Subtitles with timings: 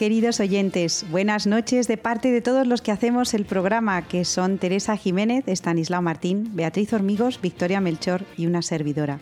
[0.00, 1.04] queridos oyentes.
[1.10, 5.46] Buenas noches de parte de todos los que hacemos el programa, que son Teresa Jiménez,
[5.46, 9.20] Estanislao Martín, Beatriz Hormigos, Victoria Melchor y una servidora.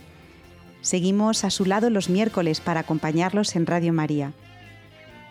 [0.81, 4.35] Seguimos a su lado los miércoles para acompañarlos en Radio María.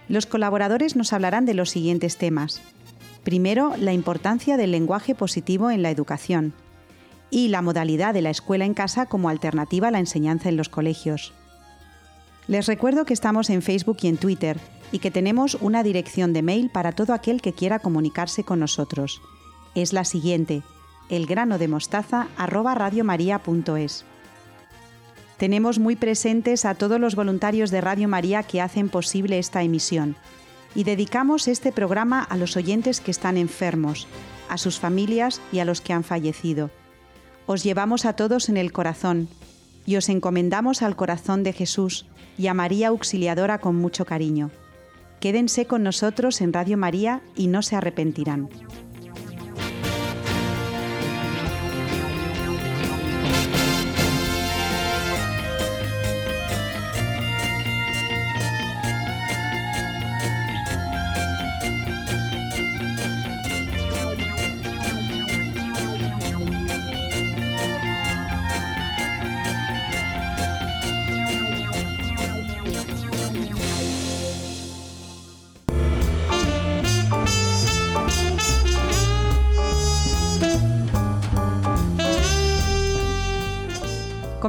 [0.10, 2.62] Los colaboradores nos hablarán de los siguientes temas.
[3.24, 6.52] Primero, la importancia del lenguaje positivo en la educación
[7.30, 10.68] y la modalidad de la escuela en casa como alternativa a la enseñanza en los
[10.68, 11.34] colegios.
[12.48, 14.60] Les recuerdo que estamos en Facebook y en Twitter
[14.92, 19.22] y que tenemos una dirección de mail para todo aquel que quiera comunicarse con nosotros.
[19.76, 20.64] Es la siguiente:
[21.10, 24.06] elgranodemostaza@radiomaria.es.
[25.38, 30.16] Tenemos muy presentes a todos los voluntarios de Radio María que hacen posible esta emisión
[30.74, 34.08] y dedicamos este programa a los oyentes que están enfermos,
[34.50, 36.72] a sus familias y a los que han fallecido.
[37.46, 39.30] Os llevamos a todos en el corazón
[39.88, 42.06] y os encomendamos al corazón de Jesús
[42.38, 44.52] y a María Auxiliadora con mucho cariño.
[45.22, 48.50] Quédense con nosotros en Radio María y no se arrepentirán.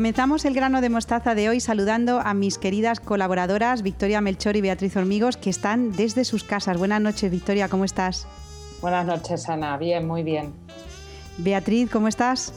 [0.09, 4.63] Comenzamos el grano de mostaza de hoy saludando a mis queridas colaboradoras Victoria Melchor y
[4.63, 6.79] Beatriz Hormigos que están desde sus casas.
[6.79, 8.27] Buenas noches, Victoria, ¿cómo estás?
[8.81, 9.77] Buenas noches, Ana.
[9.77, 10.55] Bien, muy bien.
[11.37, 12.55] Beatriz, ¿cómo estás?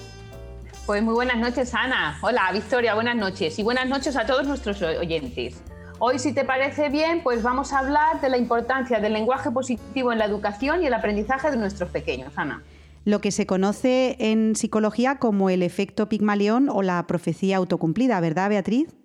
[0.86, 2.18] Pues muy buenas noches, Ana.
[2.22, 3.60] Hola, Victoria, buenas noches.
[3.60, 5.62] Y buenas noches a todos nuestros oyentes.
[6.00, 10.14] Hoy, si te parece bien, pues vamos a hablar de la importancia del lenguaje positivo
[10.14, 12.64] en la educación y el aprendizaje de nuestros pequeños, Ana
[13.06, 18.50] lo que se conoce en psicología como el efecto Pigmalión o la profecía autocumplida, ¿verdad,
[18.50, 18.96] Beatriz?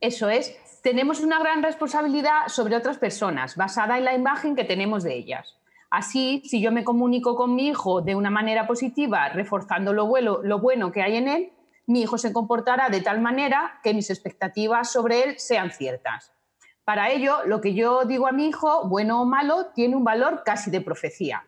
[0.00, 0.54] Eso es.
[0.82, 5.56] Tenemos una gran responsabilidad sobre otras personas, basada en la imagen que tenemos de ellas.
[5.90, 10.38] Así, si yo me comunico con mi hijo de una manera positiva, reforzando lo bueno,
[10.42, 11.52] lo bueno que hay en él,
[11.86, 16.32] mi hijo se comportará de tal manera que mis expectativas sobre él sean ciertas.
[16.84, 20.42] Para ello, lo que yo digo a mi hijo, bueno o malo, tiene un valor
[20.44, 21.47] casi de profecía.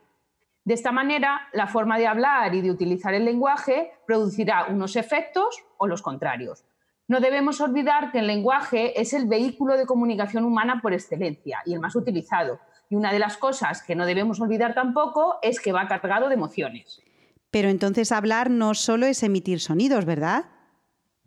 [0.71, 5.65] De esta manera, la forma de hablar y de utilizar el lenguaje producirá unos efectos
[5.79, 6.65] o los contrarios.
[7.09, 11.75] No debemos olvidar que el lenguaje es el vehículo de comunicación humana por excelencia y
[11.75, 12.61] el más utilizado.
[12.89, 16.37] Y una de las cosas que no debemos olvidar tampoco es que va cargado de
[16.37, 17.03] emociones.
[17.51, 20.45] Pero entonces hablar no solo es emitir sonidos, ¿verdad?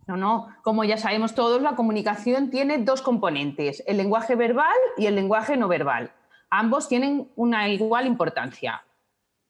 [0.06, 0.48] No, no.
[0.62, 5.58] Como ya sabemos todos, la comunicación tiene dos componentes, el lenguaje verbal y el lenguaje
[5.58, 6.12] no verbal.
[6.48, 8.82] Ambos tienen una igual importancia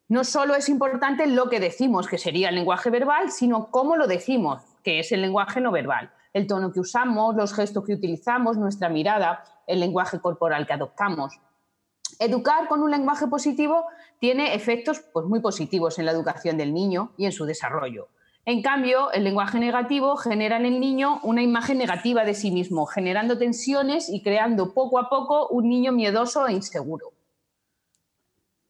[0.08, 4.06] no solo es importante lo que decimos, que sería el lenguaje verbal, sino cómo lo
[4.06, 6.12] decimos, que es el lenguaje no verbal.
[6.32, 11.40] El tono que usamos, los gestos que utilizamos, nuestra mirada, el lenguaje corporal que adoptamos.
[12.18, 13.86] Educar con un lenguaje positivo
[14.18, 18.08] tiene efectos pues, muy positivos en la educación del niño y en su desarrollo.
[18.46, 22.84] En cambio, el lenguaje negativo genera en el niño una imagen negativa de sí mismo,
[22.84, 27.12] generando tensiones y creando poco a poco un niño miedoso e inseguro.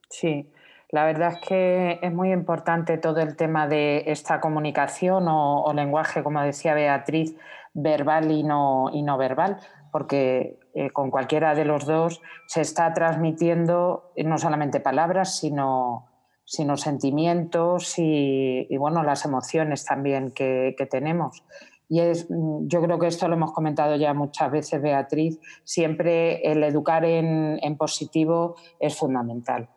[0.09, 0.49] Sí,
[0.94, 6.22] la verdad es que es muy importante todo el tema de esta comunicación o, lenguaje,
[6.22, 7.34] como decía Beatriz,
[7.72, 9.56] verbal y no, y no verbal,
[9.91, 16.06] porque eh, con cualquiera de los dos se está transmitiendo no solamente palabras, sino,
[16.44, 21.43] sino sentimientos y, bueno, las emociones también que, tenemos.
[21.88, 26.62] Y es, yo creo que esto lo hemos comentado ya muchas veces, Beatriz, siempre el
[26.62, 29.69] educar en, en positivo es fundamental.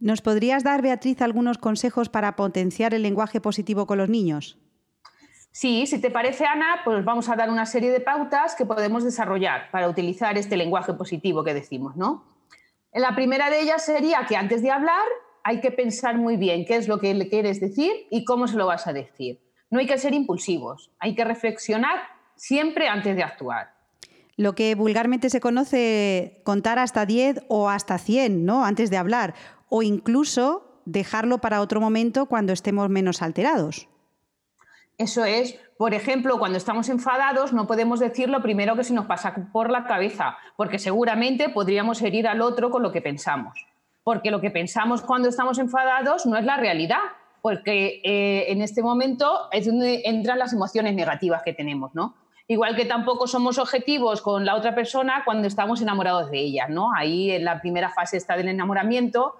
[0.00, 4.58] ¿Nos podrías dar, Beatriz, algunos consejos para potenciar el lenguaje positivo con los niños?
[5.50, 9.04] Sí, si te parece, Ana, pues vamos a dar una serie de pautas que podemos
[9.04, 12.24] desarrollar para utilizar este lenguaje positivo que decimos, ¿no?
[12.92, 15.06] La primera de ellas sería que antes de hablar
[15.44, 18.56] hay que pensar muy bien qué es lo que le quieres decir y cómo se
[18.56, 19.40] lo vas a decir.
[19.70, 22.00] No hay que ser impulsivos, hay que reflexionar
[22.34, 23.76] siempre antes de actuar
[24.36, 28.64] lo que vulgarmente se conoce contar hasta 10 o hasta 100, ¿no?
[28.64, 29.34] Antes de hablar
[29.68, 33.88] o incluso dejarlo para otro momento cuando estemos menos alterados.
[34.98, 39.06] Eso es, por ejemplo, cuando estamos enfadados no podemos decir lo primero que se nos
[39.06, 43.66] pasa por la cabeza, porque seguramente podríamos herir al otro con lo que pensamos.
[44.02, 47.00] Porque lo que pensamos cuando estamos enfadados no es la realidad,
[47.42, 52.14] porque eh, en este momento es donde entran las emociones negativas que tenemos, ¿no?
[52.48, 56.90] Igual que tampoco somos objetivos con la otra persona cuando estamos enamorados de ella, ¿no?
[56.94, 59.34] Ahí en la primera fase está del enamoramiento,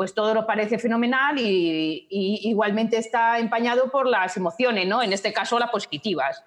[0.00, 5.02] pues todo nos parece fenomenal y, igualmente está empañado por las emociones, ¿no?
[5.02, 6.42] En este caso las positivas.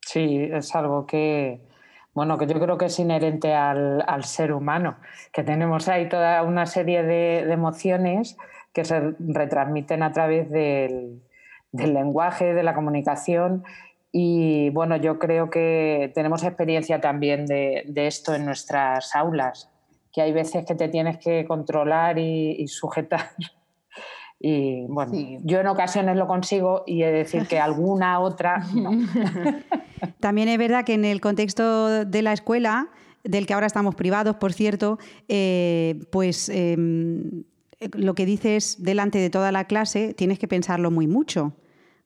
[0.00, 1.60] Sí, es algo que,
[2.14, 4.96] bueno, que yo creo que es inherente al, ser humano,
[5.30, 8.38] que tenemos ahí toda una serie de, emociones
[8.72, 11.20] que se retransmiten a través del,
[11.70, 13.62] lenguaje, de la comunicación.
[14.10, 19.70] Y bueno, yo creo que tenemos experiencia también de, esto en nuestras aulas,
[20.12, 23.30] que hay veces que te tienes que controlar y, sujetar.
[24.42, 25.12] Y bueno,
[25.44, 28.90] yo en ocasiones lo consigo y he de decir que alguna otra no.
[30.20, 32.88] También es verdad que en el contexto de la escuela,
[33.22, 34.98] del que ahora estamos privados, por cierto,
[35.28, 37.44] eh, pues em,
[37.92, 41.52] lo que dices delante de toda la clase tienes que pensarlo muy mucho,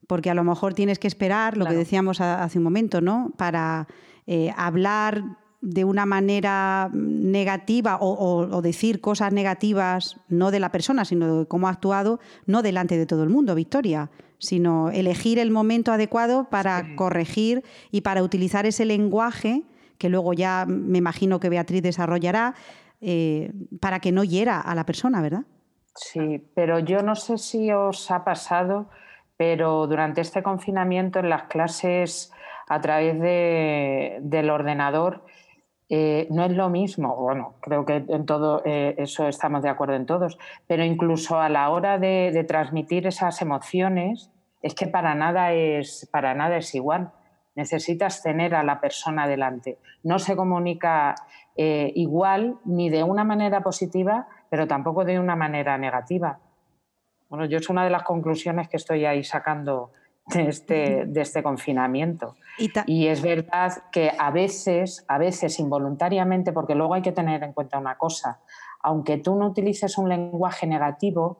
[0.08, 3.32] porque a lo mejor tienes que esperar, lo que decíamos hace un momento, ¿no?
[3.36, 3.86] Para
[4.26, 5.22] eh, hablar
[5.64, 11.68] de una manera negativa o, decir cosas negativas, no de la persona, sino de cómo
[11.68, 16.94] ha actuado, no delante de todo el mundo, Victoria, sino elegir el momento adecuado para
[16.96, 19.62] corregir y para utilizar ese lenguaje
[19.96, 22.54] que luego ya me imagino que Beatriz desarrollará
[23.00, 23.50] eh,
[23.80, 25.44] para que no hiera a la persona, ¿verdad?
[25.94, 28.90] Sí, pero yo no sé si os ha pasado,
[29.38, 32.32] pero durante este confinamiento en las clases
[32.68, 35.24] a través del ordenador,
[35.96, 39.94] eh, no es lo mismo, bueno, creo que en todo eh, eso estamos de acuerdo
[39.94, 40.36] en todos,
[40.66, 46.34] pero incluso a la hora de, transmitir esas emociones, es que para nada es, para
[46.34, 47.12] nada es igual.
[47.54, 49.78] Necesitas tener a la persona delante.
[50.02, 51.14] No se comunica
[51.54, 56.40] eh, igual ni de una manera positiva, pero tampoco de una manera negativa.
[57.28, 59.92] Bueno, yo es una de las conclusiones que estoy ahí sacando
[60.26, 62.36] de este, de este confinamiento.
[62.86, 67.52] Y, es verdad que a veces, a veces involuntariamente, porque luego hay que tener en
[67.52, 68.40] cuenta una cosa,
[68.80, 71.38] aunque tú no utilices un lenguaje negativo,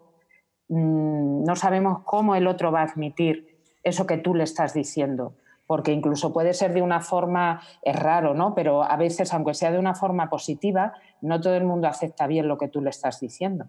[0.69, 5.35] mm, no sabemos cómo el otro va a admitir eso que tú le estás diciendo.
[5.67, 8.55] Porque incluso puede ser de una forma, es raro, ¿no?
[8.55, 10.93] Pero a veces, aunque sea de una forma positiva,
[11.23, 13.67] no todo el mundo acepta bien lo que tú le estás diciendo.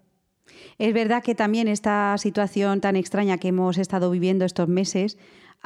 [0.77, 5.17] Es verdad que también esta situación tan extraña que hemos estado viviendo estos meses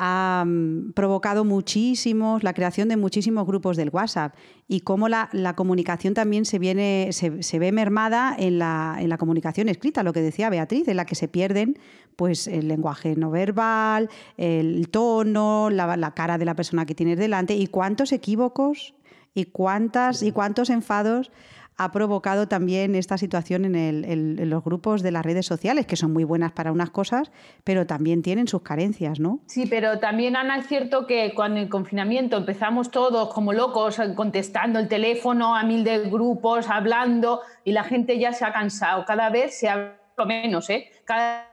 [0.02, 4.34] ha mm, provocado muchísimos, la creación de muchísimos grupos del WhatsApp
[4.68, 10.14] y cómo la, comunicación también se, viene, se, ve mermada en la, comunicación escrita, lo
[10.14, 11.78] que decía Beatriz, en la que se pierden
[12.16, 17.18] pues, el lenguaje no verbal, el tono, la, la cara de la persona que tienes
[17.18, 18.96] delante y cuántos equívocos
[19.34, 21.32] y cuántas y cuántos enfados
[21.80, 26.26] ha provocado también esta situación en, los grupos de las redes sociales, que son muy
[26.26, 27.32] buenas para unas cosas,
[27.64, 29.40] pero también tienen sus carencias, ¿no?
[29.46, 34.78] Sí, pero también, Ana, es cierto que cuando el confinamiento empezamos todos como locos contestando
[34.78, 39.06] el teléfono a mil de grupos, hablando, y la gente ya se ha cansado.
[39.06, 39.96] Cada vez se habla
[40.28, 40.92] menos, ¿eh?
[41.06, 41.46] Cada,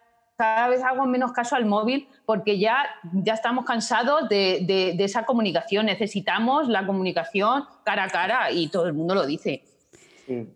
[0.68, 5.86] vez hago menos caso al móvil porque ya, ya estamos cansados de esa comunicación.
[5.86, 9.62] Necesitamos la comunicación cara a cara y todo el mundo lo dice.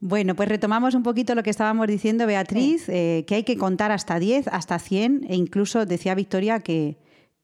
[0.00, 3.92] Bueno, pues retomamos un poquito lo que estábamos diciendo, Beatriz, eh, que hay que contar
[3.92, 6.98] hasta 10, hasta 100 e incluso decía Victoria que,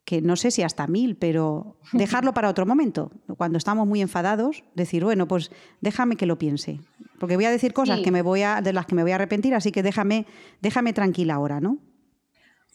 [0.05, 3.13] que no sé si hasta 1000, pero dejarlo para otro momento.
[3.37, 5.51] Cuando estamos muy enfadados, decir, bueno, pues
[5.81, 6.81] déjame que lo piense.
[7.21, 9.15] Porque voy a decir cosas que me voy a, de las que me voy a
[9.15, 10.27] arrepentir, así que déjame,
[10.61, 11.79] déjame tranquila ahora, ¿no?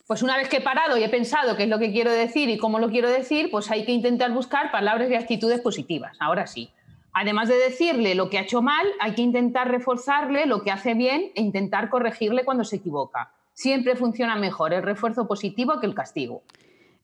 [0.07, 2.49] Pues una vez que he parado y he pensado qué es lo que quiero decir
[2.49, 6.17] y cómo lo quiero decir, pues hay que intentar buscar palabras y actitudes positivas.
[6.19, 6.71] Ahora sí
[7.13, 10.93] además de decirle lo que ha hecho mal, hay que intentar reforzarle lo que hace
[10.93, 13.31] bien e intentar corregirle cuando se equivoca.
[13.53, 16.43] Siempre funciona mejor el refuerzo positivo que el castigo.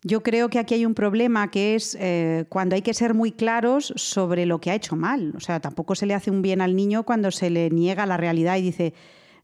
[0.03, 3.31] Yo creo que aquí hay un problema que es eh, cuando hay que ser muy
[3.31, 5.33] claros sobre lo que ha hecho mal.
[5.35, 8.15] O sea, tampoco se le hace un bien al niño cuando se le niega la
[8.15, 8.93] realidad y dice,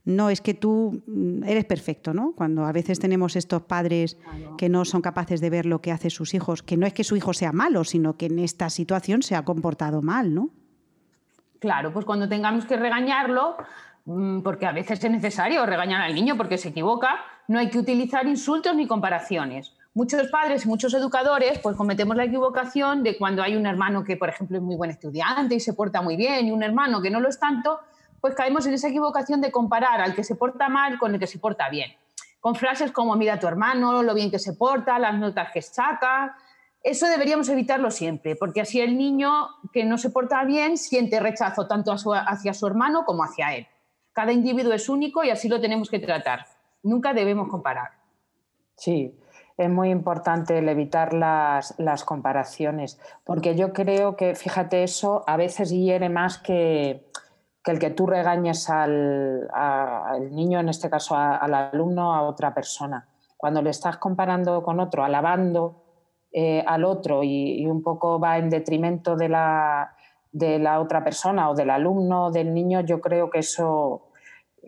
[0.04, 2.32] no, es que tú mm, eres perfecto, ¿no?
[2.32, 4.18] Cuando a veces tenemos estos padres
[4.58, 7.04] que no son capaces de ver lo que hacen sus hijos, que no es que
[7.04, 10.50] su hijo sea malo, sino que en esta situación se ha comportado mal, ¿no?
[11.58, 13.56] Claro, pues cuando tengamos que regañarlo,
[14.04, 17.78] mm, porque a veces es necesario regañar al niño porque se equivoca, no hay que
[17.78, 19.72] utilizar insultos ni comparaciones.
[19.94, 24.16] Muchos padres y muchos educadores pues cometemos la equivocación de cuando hay un hermano que,
[24.16, 27.10] por ejemplo, es muy buen estudiante y se porta muy bien y un hermano que
[27.10, 27.78] no lo es tanto,
[28.24, 31.26] pues caemos en esa equivocación de comparar al que se porta mal con el que
[31.26, 31.92] se porta bien.
[32.40, 35.60] Con frases como mira a tu hermano, lo bien que se porta, las notas que
[35.60, 36.34] saca.
[36.82, 39.30] Eso deberíamos evitarlo siempre, porque así el niño
[39.74, 43.66] que no se porta bien siente rechazo tanto hacia su hermano como hacia él.
[44.14, 46.46] Cada individuo es único y así lo tenemos que tratar.
[46.82, 47.90] Nunca debemos comparar.
[48.74, 49.14] Sí,
[49.58, 55.68] es muy importante el evitar las, comparaciones, porque yo creo que, fíjate, eso a veces
[55.68, 57.04] hiere más que,
[57.72, 59.48] el que tú regañes al,
[60.30, 63.08] niño, en este caso al alumno, a otra persona.
[63.36, 65.82] Cuando le estás comparando con otro, alabando
[66.32, 69.94] eh, al otro y, un poco va en detrimento de la,
[70.32, 74.08] de la otra persona o del alumno, del niño, yo creo que eso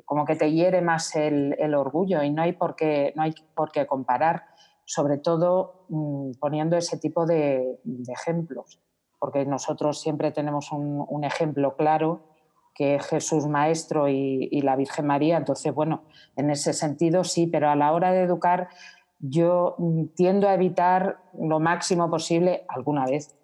[0.04, 3.34] como que te hiere más el, el orgullo y no hay por qué, no hay
[3.54, 4.44] por qué comparar
[4.86, 8.80] sobre todo mm, poniendo ese tipo de, ejemplos,
[9.18, 12.35] porque nosotros siempre tenemos un, ejemplo claro
[12.76, 16.04] que es Jesús Maestro y, la Virgen María, entonces, bueno,
[16.36, 18.68] en ese sentido sí, pero a la hora de educar
[19.18, 19.76] yo
[20.14, 23.34] tiendo a evitar lo máximo posible, alguna vez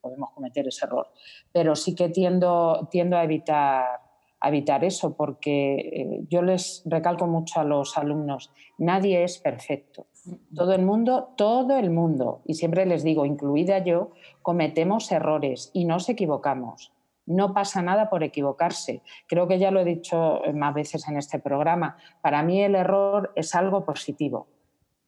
[0.00, 1.08] podemos cometer ese error,
[1.52, 4.04] pero sí que tiendo, tiendo a evitar
[4.44, 10.06] a evitar eso, porque eh, yo les recalco mucho a los alumnos, nadie es perfecto.
[10.54, 14.10] Todo el mundo, todo el mundo, y siempre les digo, incluida yo,
[14.42, 16.92] cometemos errores y nos equivocamos.
[17.26, 19.02] No pasa nada por equivocarse.
[19.26, 21.96] Creo que ya lo he dicho más veces en este programa.
[22.20, 24.46] Para mí el error es algo positivo,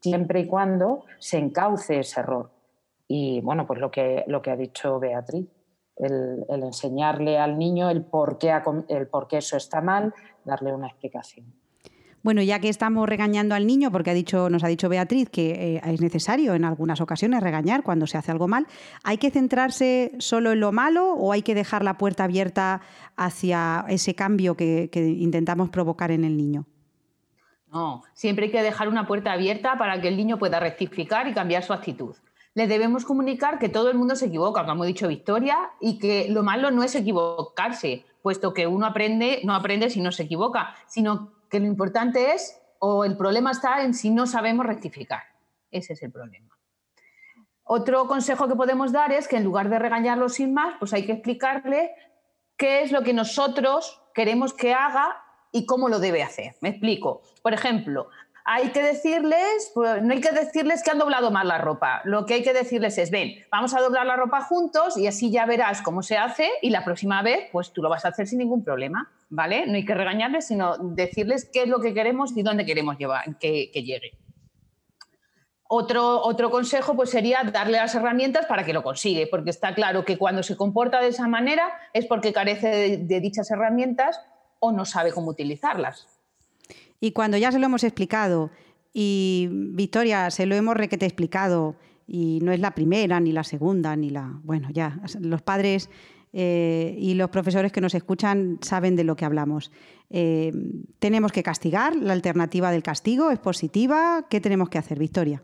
[0.00, 2.50] siempre y cuando se encauce ese error.
[3.08, 5.46] Y bueno, pues lo que, lo que ha dicho Beatriz,
[5.96, 8.54] el, enseñarle al niño el por, qué,
[8.88, 11.52] el por qué eso está mal, darle una explicación.
[12.26, 15.76] Bueno, ya que estamos regañando al niño, porque ha dicho, nos ha dicho Beatriz que
[15.76, 18.66] eh, es necesario en algunas ocasiones regañar cuando se hace algo mal,
[19.04, 22.80] ¿hay que centrarse solo en lo malo o hay que dejar la puerta abierta
[23.16, 26.66] hacia ese cambio que, intentamos provocar en el niño?
[27.68, 31.32] No, siempre hay que dejar una puerta abierta para que el niño pueda rectificar y
[31.32, 32.16] cambiar su actitud.
[32.54, 36.26] Le debemos comunicar que todo el mundo se equivoca, como ha dicho Victoria, y que
[36.28, 40.74] lo malo no es equivocarse, puesto que uno aprende, no aprende si no se equivoca,
[40.88, 45.22] sino que lo importante es, o el problema está en si no sabemos rectificar.
[45.70, 46.56] Ese es el problema.
[47.64, 51.04] Otro consejo que podemos dar es que en lugar de regañarlo sin más, pues hay
[51.04, 51.94] que explicarle
[52.56, 56.54] qué es lo que nosotros queremos que haga y cómo lo debe hacer.
[56.60, 57.22] Me explico.
[57.42, 58.08] Por ejemplo,
[58.48, 62.00] hay que decirles, pues, no hay que decirles que han doblado mal la ropa.
[62.04, 65.32] Lo que hay que decirles es, ven, vamos a doblar la ropa juntos y así
[65.32, 68.28] ya verás cómo se hace y la próxima vez, pues tú lo vas a hacer
[68.28, 69.66] sin ningún problema, ¿vale?
[69.66, 73.36] No hay que regañarles, sino decirles qué es lo que queremos y dónde queremos llevar,
[73.36, 74.16] que, llegue.
[75.66, 80.04] Otro, otro, consejo pues sería darle las herramientas para que lo consigue, porque está claro
[80.04, 84.20] que cuando se comporta de esa manera es porque carece de dichas herramientas
[84.60, 86.15] o no sabe cómo utilizarlas.
[87.00, 88.50] Y cuando ya se lo hemos explicado
[88.92, 91.76] y Victoria, se lo hemos requete explicado
[92.06, 94.40] y no es la primera, ni la segunda, ni la...
[94.42, 95.90] Bueno, ya, los padres
[96.32, 99.72] eh, y los profesores que nos escuchan saben de lo que hablamos.
[100.10, 100.52] Eh,
[100.98, 101.96] ¿Tenemos que castigar?
[101.96, 104.26] ¿La alternativa del castigo es positiva?
[104.28, 105.42] ¿Qué tenemos que hacer, Victoria?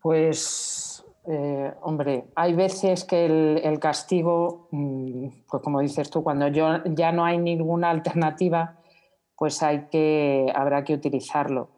[0.00, 3.26] Pues, eh, hombre, hay veces que
[3.62, 8.77] el, castigo, mm, pues como dices tú, cuando yo, ya no hay ninguna alternativa,
[9.38, 11.68] pues hay que, habrá que utilizarlo.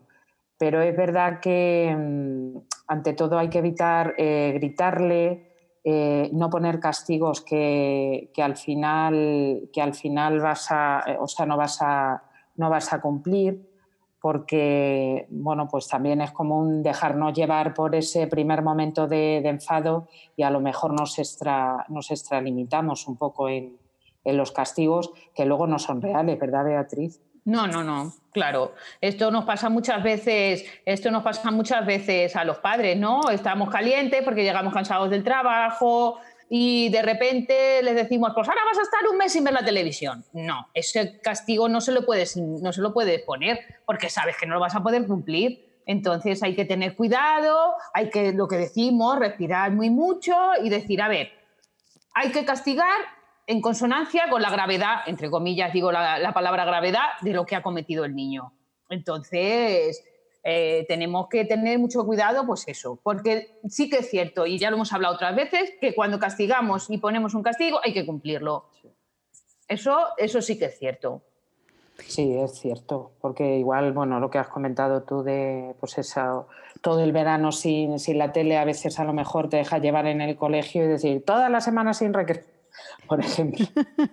[0.59, 5.51] Pero es verdad que mm, ante todo hay que evitar eh, gritarle,
[5.85, 11.57] eh, no poner castigos que, al final, que al final vas a, o sea, no
[11.57, 12.23] vas a,
[12.57, 13.69] no vas a cumplir
[14.21, 20.43] porque bueno, pues también es común dejarnos llevar por ese primer momento de, enfado y
[20.43, 23.79] a lo mejor nos, extra, nos extralimitamos un poco en,
[24.25, 27.23] en, los castigos que luego no son reales, ¿verdad, Beatriz?
[27.45, 28.75] No, no, no, claro.
[29.01, 33.31] Esto nos pasa muchas veces, esto nos pasa muchas veces a los padres, ¿no?
[33.31, 36.19] Estamos calientes porque llegamos cansados del trabajo
[36.49, 39.65] y de repente les decimos, pues ahora vas a estar un mes sin ver la
[39.65, 40.25] televisión.
[40.33, 44.47] No, ese castigo no se lo puedes, no se lo puedes poner porque sabes que
[44.47, 45.81] no lo vas a poder cumplir.
[45.87, 51.01] Entonces hay que tener cuidado, hay que, lo que decimos, respirar muy mucho y decir,
[51.03, 51.33] a ver,
[52.15, 52.99] hay que castigar
[53.51, 57.63] en consonancia con la gravedad, entre comillas digo la, palabra gravedad, de lo que ha
[57.65, 58.53] cometido el niño.
[58.89, 60.05] Entonces,
[60.45, 64.71] eh, tenemos que tener mucho cuidado, pues eso, porque sí que es cierto, y ya
[64.71, 68.67] lo hemos hablado otras veces, que cuando castigamos y ponemos un castigo hay que cumplirlo.
[69.67, 71.23] Eso, eso sí que es cierto.
[72.07, 76.45] Sí, es cierto, porque igual, bueno, lo que has comentado tú de, pues esa,
[76.83, 80.07] todo el verano sin, sin la tele, a veces a lo mejor te deja llevar
[80.07, 82.60] en el colegio y decir, toda la semana sin recreo
[83.07, 83.67] por ejemplo.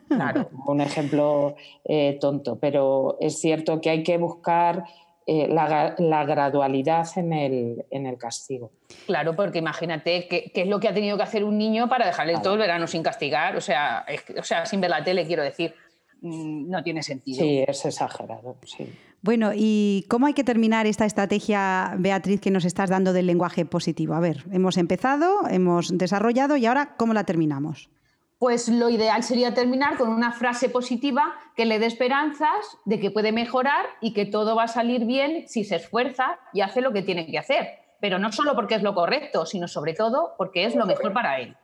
[0.08, 4.84] Claro, un ejemplo eh, tonto, pero es cierto que hay que buscar
[5.30, 8.72] eh, la, gradualidad en el, castigo.
[9.06, 12.40] Claro, porque imagínate qué, es lo que ha tenido que hacer un niño para dejarle
[12.42, 14.06] todo el verano sin castigar, o sea,
[14.40, 15.76] o sea, sin ver la tele, quiero decir.
[16.22, 17.40] mm, no tiene sentido.
[17.40, 18.88] Sí, es exagerado, sí.
[19.22, 23.66] Bueno, ¿y cómo hay que terminar esta estrategia, Beatriz, que nos estás dando del lenguaje
[23.66, 24.14] positivo?
[24.14, 27.90] A ver, hemos empezado, hemos desarrollado y ahora, ¿cómo la terminamos?
[28.40, 33.10] Pues lo ideal sería terminar con una frase positiva que le dé esperanzas de que
[33.10, 36.94] puede mejorar y que todo va a salir bien si se esfuerza y hace lo
[36.94, 37.68] que tiene que hacer.
[38.00, 41.40] Pero no solo porque es lo correcto, sino sobre todo porque es lo mejor para
[41.40, 41.58] él.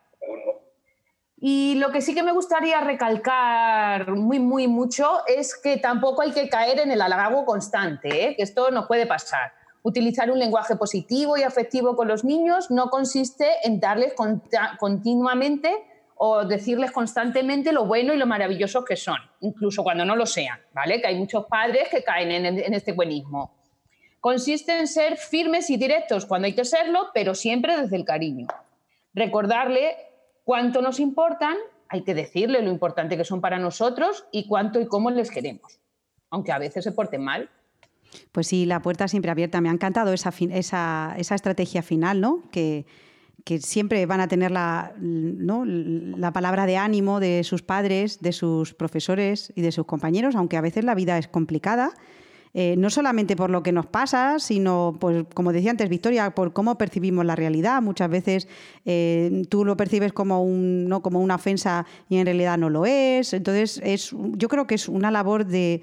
[1.46, 6.32] Y lo que sí que me gustaría recalcar muy, muy mucho es que tampoco hay
[6.32, 8.36] que caer en el halago constante, ¿eh?
[8.36, 9.51] que esto no puede pasar.
[9.84, 14.13] Utilizar un lenguaje positivo y afectivo con los niños no consiste en darles
[14.80, 15.70] continuamente
[16.25, 20.58] o decirles constantemente lo bueno y lo maravilloso que son, incluso cuando no lo sean,
[20.74, 21.01] ¿vale?
[21.01, 23.53] Que hay muchos padres que caen en, en este buenismo.
[24.22, 28.48] Consiste en ser firmes y directos cuando hay que serlo, pero siempre desde el cariño.
[29.13, 29.98] Recordarle
[30.46, 31.58] cuánto nos importan,
[31.89, 35.82] hay que decirle lo importante que son para nosotros y cuánto y cómo les queremos,
[36.30, 37.50] aunque a veces se porten mal.
[38.32, 39.60] Pues sí, la puerta siempre abierta.
[39.60, 42.44] Me ha encantado esa, esa, esa estrategia final, ¿no?
[42.50, 42.86] Que,
[43.44, 45.66] que siempre van a tener la, ¿no?
[45.66, 50.58] la palabra de ánimo de sus padres, de sus profesores y de sus compañeros, aunque
[50.58, 51.94] a veces la vida es complicada
[52.56, 56.54] eh, no solamente por lo que nos pasa, sino, pues, como decía antes Victoria, por
[56.54, 57.82] cómo percibimos la realidad.
[57.82, 58.48] Muchas veces
[58.86, 61.02] eh, tú lo percibes como, un, ¿no?
[61.02, 63.34] como una ofensa y en realidad no lo es.
[63.34, 65.82] Entonces, es, yo creo que es una labor de,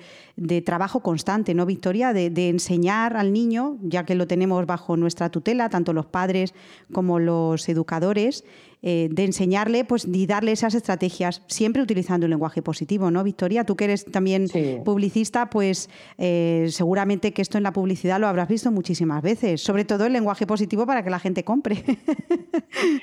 [0.65, 2.13] trabajo constante, ¿no, Victoria?
[2.13, 6.55] De, de, enseñar al niño, ya que lo tenemos bajo nuestra tutela, tanto los padres
[6.93, 8.45] como los educadores,
[8.83, 13.65] eh, de enseñarle pues, y darle esas estrategias, siempre utilizando el lenguaje positivo, ¿no, Victoria?
[13.65, 14.47] Tú que eres también
[14.85, 19.85] publicista, pues eh, seguramente que esto en la publicidad lo habrás visto muchísimas veces, sobre
[19.85, 21.85] todo el lenguaje positivo para que la gente compre.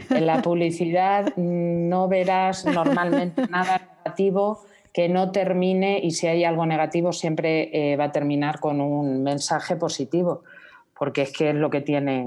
[0.10, 4.62] En la publicidad no verás normalmente nada negativo
[4.94, 9.22] que no termine y si hay algo negativo siempre eh, va a terminar con un
[9.24, 10.44] mensaje positivo,
[10.98, 12.26] porque es que es lo que tiene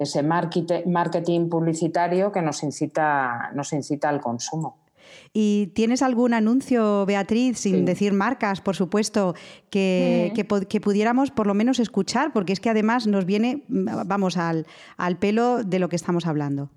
[0.00, 4.78] ese marketing publicitario que nos incita, nos incita al consumo.
[5.32, 9.34] ¿Y tienes algún anuncio, Beatriz, sin decir marcas, por supuesto,
[9.70, 12.32] que, que, pudiéramos por lo menos escuchar?
[12.32, 16.70] Porque es que además nos viene, vamos, al, al, pelo de lo que estamos hablando.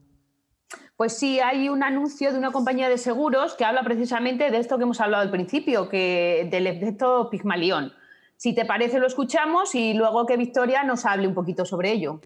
[0.95, 4.77] Pues sí, hay un anuncio de una compañía de seguros que habla precisamente de esto
[4.77, 7.93] que hemos hablado al principio, que, del efecto Pigmalión.
[8.38, 12.19] Si te parece, lo escuchamos y luego que Victoria nos hable un poquito sobre ello.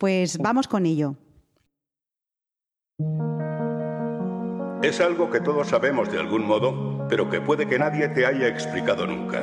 [0.00, 1.16] Pues vamos con ello.
[4.82, 8.48] Es algo que todos sabemos de algún modo, pero que puede que nadie te haya
[8.48, 9.42] explicado nunca.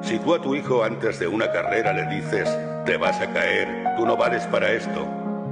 [0.00, 2.48] Si tú a tu hijo antes de una carrera le dices,
[2.84, 5.04] te vas a caer, tú no vales para esto,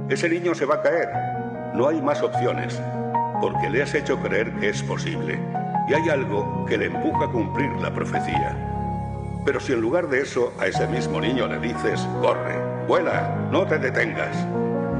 [0.07, 1.09] ese niño se va a caer.
[1.73, 2.81] No hay más opciones,
[3.41, 5.37] porque le has hecho creer que es posible,
[5.89, 8.55] y hay algo que le empuja a cumplir la profecía.
[9.43, 13.65] Pero si en lugar de eso a ese mismo niño le dices, corre, Vuela, no
[13.65, 14.35] te detengas.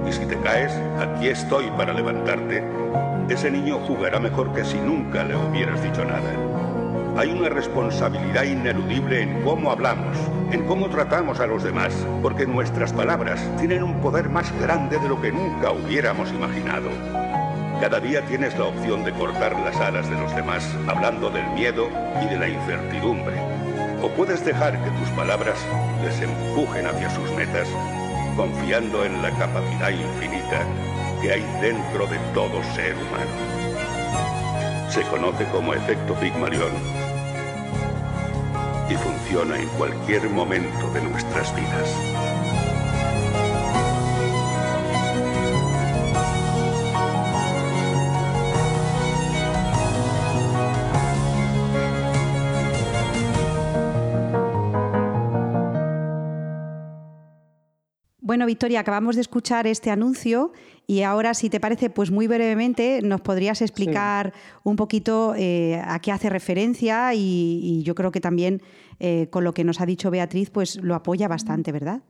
[0.08, 2.64] Y si te caes, aquí estoy para levantarte.
[3.30, 6.32] Ese niño jugará mejor que si nunca le hubieras dicho nada.
[7.16, 10.18] Hay una responsabilidad ineludible en cómo hablamos,
[10.52, 11.94] en cómo tratamos a los demás,
[12.24, 16.90] porque nuestras palabras tienen un poder más grande de lo que nunca hubiéramos imaginado.
[17.82, 21.88] Cada día tienes la opción de cortar las alas de los demás hablando del miedo
[22.24, 23.55] y de la incertidumbre
[24.06, 25.58] o puedes dejar que tus palabras
[26.04, 27.68] les empujen hacia sus metas,
[28.38, 30.64] confiando en la capacidad infinita
[31.20, 33.34] que hay dentro de todo ser humano.
[34.90, 36.72] Se conoce como efecto Pygmalion
[38.92, 42.35] y funciona en cualquier momento de nuestras vidas.
[58.46, 60.52] Bueno, Victoria, acabamos de escuchar este anuncio
[60.86, 65.98] y ahora, si te parece, pues muy brevemente nos podrías explicar un poquito eh, a
[65.98, 68.62] qué hace referencia y, yo creo que también
[69.00, 72.04] eh, con lo que nos ha dicho Beatriz, pues lo apoya bastante, ¿verdad?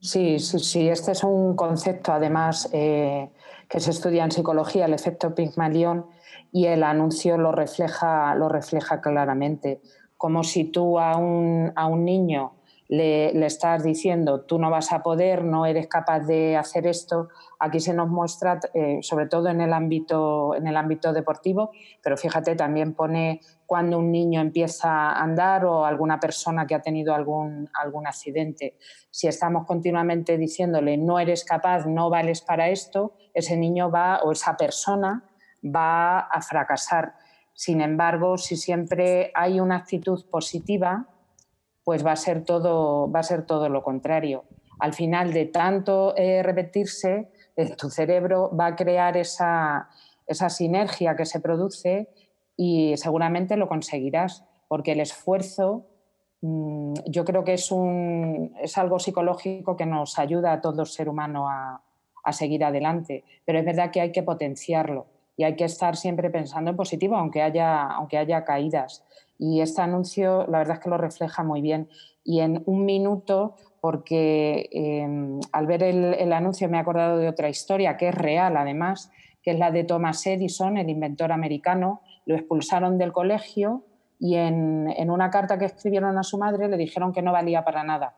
[0.00, 0.88] Sí, sí, sí.
[0.88, 3.28] Este es un concepto, además, eh,
[3.68, 6.06] que se estudia en psicología, el efecto Pygmalion,
[6.52, 9.82] y el anuncio lo refleja, lo refleja claramente.
[10.16, 12.54] Como si tú a un, a un niño
[12.90, 17.28] le, estás diciendo tú no vas a poder, no eres capaz de hacer esto,
[17.60, 21.70] aquí se nos muestra eh, sobre todo en el, ámbito, en el ámbito deportivo,
[22.02, 26.82] pero fíjate, también pone cuando un niño empieza a andar o alguna persona que ha
[26.82, 28.76] tenido algún, algún accidente.
[29.12, 34.32] Si estamos continuamente diciéndole no eres capaz, no vales para esto, ese niño va o
[34.32, 35.22] esa persona
[35.64, 37.14] va a fracasar
[37.52, 41.06] Sin embargo, si siempre hay una actitud positiva,
[41.84, 44.44] pues va a ser todo, va a ser todo lo contrario.
[44.78, 49.88] Al final de tanto eh, repetirse, eh, tu cerebro va a crear esa,
[50.48, 52.08] sinergia que se produce
[52.56, 55.86] y seguramente lo conseguirás, porque el esfuerzo
[56.40, 61.08] mm, yo creo que es, un, es algo psicológico que nos ayuda a todo ser
[61.08, 61.82] humano a,
[62.24, 66.30] a seguir adelante, pero es verdad que hay que potenciarlo y hay que estar siempre
[66.30, 69.04] pensando en positivo, aunque haya, aunque haya caídas.
[69.42, 71.88] Y este anuncio, la verdad es que lo refleja muy bien.
[72.22, 77.48] Y en un minuto, porque em, al ver el, anuncio me he acordado de otra
[77.48, 79.10] historia, que es real además,
[79.42, 82.02] que es la de Thomas Edison, el inventor americano.
[82.26, 83.86] Lo expulsaron del colegio
[84.18, 87.82] y en, una carta que escribieron a su madre le dijeron que no valía para
[87.82, 88.16] nada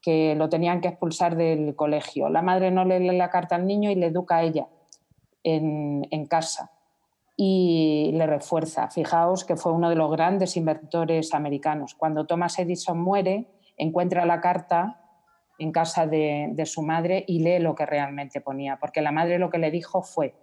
[0.00, 2.30] que lo tenían que expulsar del colegio.
[2.30, 4.68] La madre no le lee la carta al niño y le educa a ella
[5.42, 6.70] en, casa
[7.40, 8.90] y le refuerza.
[8.90, 11.94] Fijaos que fue uno de los grandes inventores americanos.
[11.94, 13.46] Cuando Thomas Edison muere,
[13.76, 15.00] encuentra la carta
[15.60, 19.38] en casa de, de, su madre y lee lo que realmente ponía, porque la madre
[19.38, 20.34] lo que le dijo fue,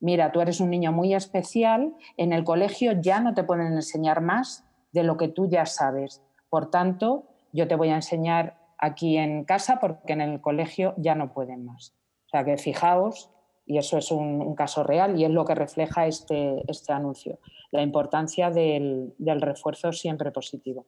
[0.00, 4.20] mira, tú eres un niño muy especial, en el colegio ya no te pueden enseñar
[4.20, 6.22] más de lo que tú ya sabes.
[6.50, 11.14] Por tanto, yo te voy a enseñar aquí en casa porque en el colegio ya
[11.14, 11.94] no pueden más.
[12.26, 13.30] O sea que fijaos,
[13.66, 17.38] y eso es un, caso real y es lo que refleja este, este anuncio,
[17.70, 20.86] la importancia del, del refuerzo siempre positivo.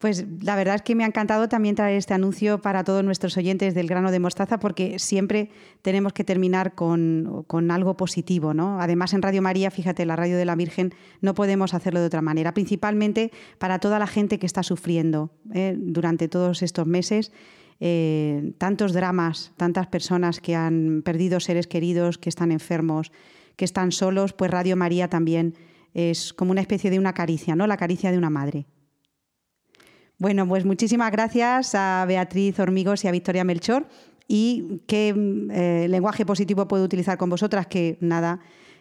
[0.00, 3.36] Pues la verdad es que me ha encantado también traer este anuncio para todos nuestros
[3.36, 5.50] oyentes del grano de mostaza porque siempre
[5.82, 8.54] tenemos que terminar con, algo positivo.
[8.54, 8.80] ¿no?
[8.80, 12.22] Además en Radio María, fíjate, la radio de la Virgen, no podemos hacerlo de otra
[12.22, 15.74] manera, principalmente para toda la gente que está sufriendo ¿eh?
[15.76, 17.30] durante todos estos meses.
[17.80, 23.10] Eh, tantos dramas, tantas personas que han perdido seres queridos, que están enfermos,
[23.56, 25.54] que están solos, pues Radio María también
[25.94, 27.66] es como una especie de una caricia, ¿no?
[27.66, 28.66] La caricia de una madre.
[30.18, 33.88] Bueno, pues muchísimas gracias a Beatriz Hormigos y a Victoria Melchor.
[34.28, 35.08] ¿Y qué
[35.50, 37.66] eh, lenguaje positivo puedo utilizar con vosotras?
[37.66, 38.40] Que nada,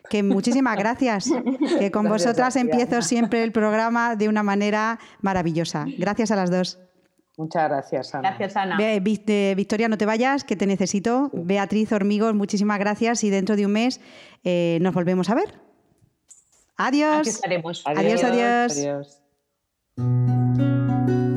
[0.09, 1.31] que muchísimas gracias.
[1.79, 5.85] Que con vosotras empiezo siempre el programa de una manera maravillosa.
[5.97, 6.77] Gracias a las dos.
[7.39, 8.31] Muchas gracias, Ana.
[8.31, 8.77] Gracias, Ana.
[8.99, 11.29] Victoria, no te vayas, que te necesito.
[11.31, 14.01] Beatriz Hormigos, muchísimas gracias y dentro de un mes
[14.43, 15.53] eh, nos volvemos a ver.
[16.75, 17.19] Adiós.
[17.19, 17.83] Aquí estaremos.
[17.85, 18.23] adiós.
[18.25, 19.21] adiós.
[19.97, 21.28] adiós.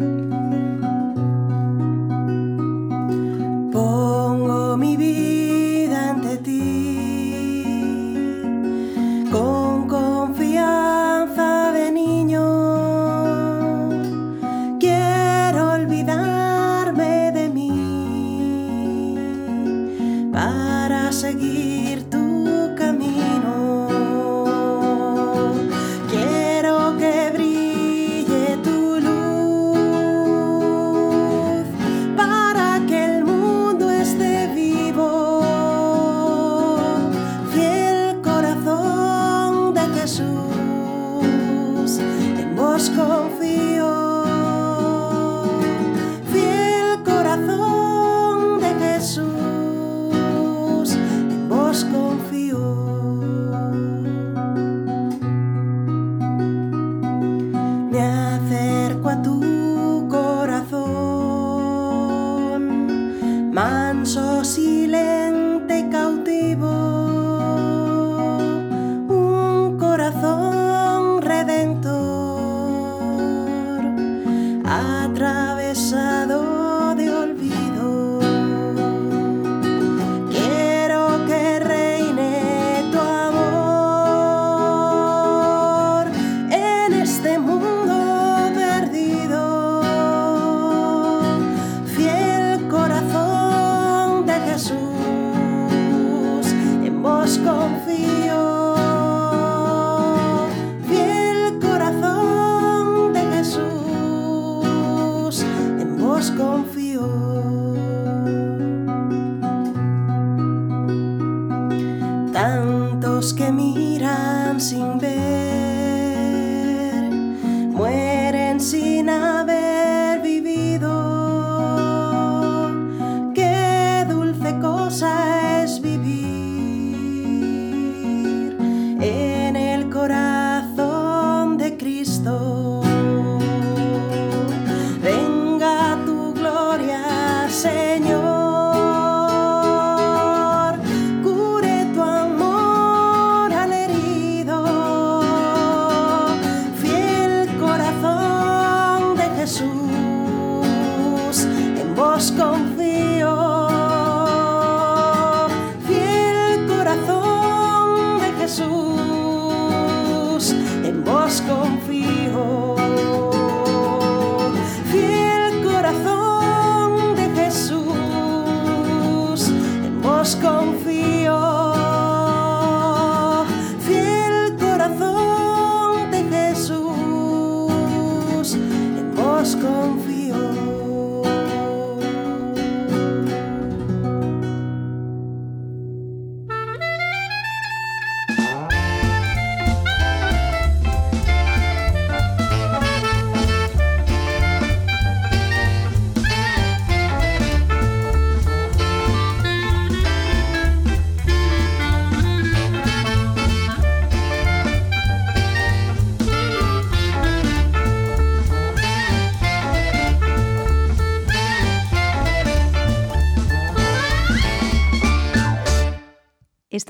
[160.50, 163.11] en vos confío.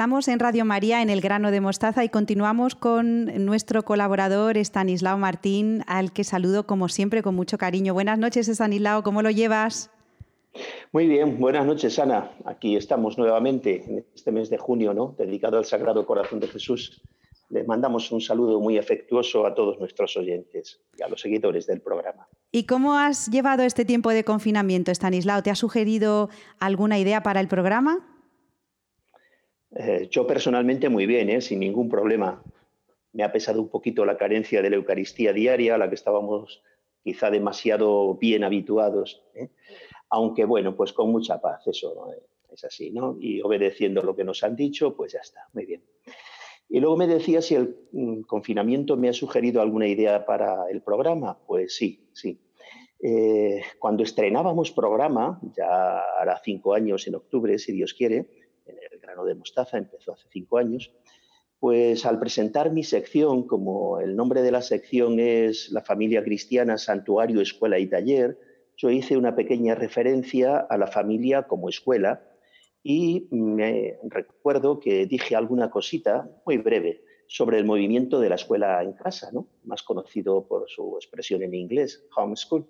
[0.02, 5.16] Estamos en Radio María en el grano de mostaza y continuamos con nuestro colaborador Estanislao
[5.16, 7.94] Martín, al que saludo como siempre con mucho cariño.
[7.94, 9.92] Buenas noches, Estanislao, ¿cómo lo llevas?
[10.90, 12.32] Muy bien, buenas noches, Ana.
[12.46, 15.14] Aquí estamos nuevamente en este mes de junio, ¿no?
[15.16, 17.00] Dedicado al Sagrado Corazón de Jesús.
[17.48, 21.80] Les mandamos un saludo muy afectuoso a todos nuestros oyentes y a los seguidores del
[21.80, 22.26] programa.
[22.50, 25.44] ¿Y cómo has llevado este tiempo de confinamiento, Estanislao?
[25.44, 28.11] ¿Te ha sugerido alguna idea para el programa?
[29.74, 31.40] Eh, yo personalmente muy bien, ¿eh?
[31.40, 32.42] sin ningún problema.
[33.12, 36.62] Me ha pesado un poquito la carencia de la Eucaristía diaria, a la que estábamos
[37.02, 39.22] quizá demasiado bien habituados.
[39.34, 39.48] ¿eh?
[40.10, 42.10] Aunque bueno, pues con mucha paz, eso
[42.50, 43.16] es así, ¿no?
[43.18, 45.82] Y obedeciendo lo que nos han dicho, pues ya está, muy bien.
[46.68, 50.82] Y luego me decía si el mm, confinamiento me ha sugerido alguna idea para el
[50.82, 51.38] programa.
[51.46, 52.38] Pues sí, sí.
[53.80, 58.28] Cuando estrenábamos programa, ya hará cinco años en octubre, si Dios quiere,
[59.12, 60.92] grano de mostaza, empezó hace cinco años,
[61.58, 66.76] pues al presentar mi sección, como el nombre de la sección es La familia cristiana,
[66.76, 68.38] santuario, escuela y taller,
[68.76, 72.24] yo hice una pequeña referencia a la familia como escuela
[72.82, 78.82] y me recuerdo que dije alguna cosita muy breve sobre el movimiento de la escuela
[78.82, 79.46] en casa, ¿no?
[79.64, 82.66] más conocido por su expresión en inglés, homeschool.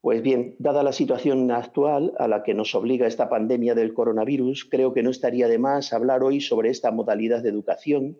[0.00, 4.68] Pues bien, dada la situación actual a la que nos obliga esta pandemia del coronavirus,
[4.70, 8.16] creo que no estaría de más hablar hoy sobre esta modalidad de educación,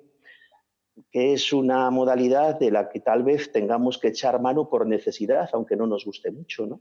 [1.13, 5.49] que es una modalidad de la que tal vez tengamos que echar mano por necesidad,
[5.53, 6.81] aunque no nos guste mucho, ¿no?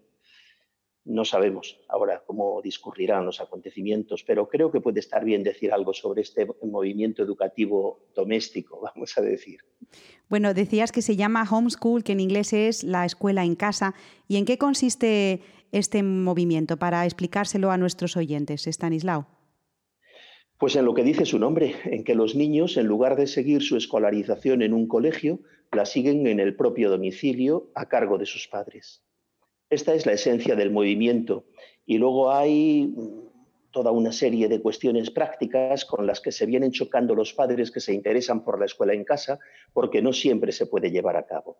[1.07, 5.93] No sabemos ahora cómo discurrirán los acontecimientos, pero creo que puede estar bien decir algo
[5.93, 9.61] sobre este movimiento educativo doméstico, vamos a decir.
[10.27, 13.95] Bueno, decías que se llama homeschool, que en inglés es la escuela en casa.
[14.27, 15.39] ¿Y en qué consiste
[15.71, 19.27] este movimiento para explicárselo a nuestros oyentes, Stanislao?
[20.59, 23.61] Pues en lo que dice su nombre, en que los niños, en lugar de seguir
[23.61, 25.39] su escolarización en un colegio,
[25.71, 29.06] la siguen en el propio domicilio a cargo de sus padres.
[29.69, 31.43] Esta es la esencia del movimiento.
[31.85, 32.93] Y luego hay
[33.71, 37.81] toda una serie de cuestiones prácticas con las que se vienen chocando los padres que
[37.81, 39.39] se interesan por la escuela en casa,
[39.73, 41.57] porque no siempre se puede llevar a cabo.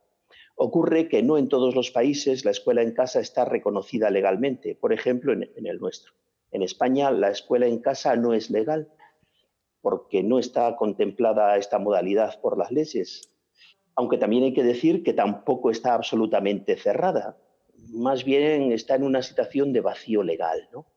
[0.55, 4.93] Ocurre que no en todos los países la escuela en casa está reconocida legalmente, por
[4.93, 6.13] ejemplo, en, el nuestro.
[6.51, 8.89] En España la escuela en casa no es legal
[9.81, 13.29] porque no está contemplada esta modalidad por las leyes.
[13.95, 17.37] Aunque también hay que decir que tampoco está absolutamente cerrada
[17.91, 20.69] más bien está en una situación de vacío legal.
[20.71, 20.87] ¿no?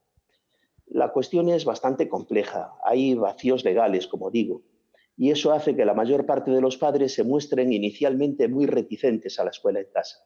[0.87, 2.72] La cuestión es bastante compleja.
[2.85, 4.62] Hay vacíos legales, como digo,
[5.16, 9.38] y eso hace que la mayor parte de los padres se muestren inicialmente muy reticentes
[9.38, 10.16] a la escuela en casa.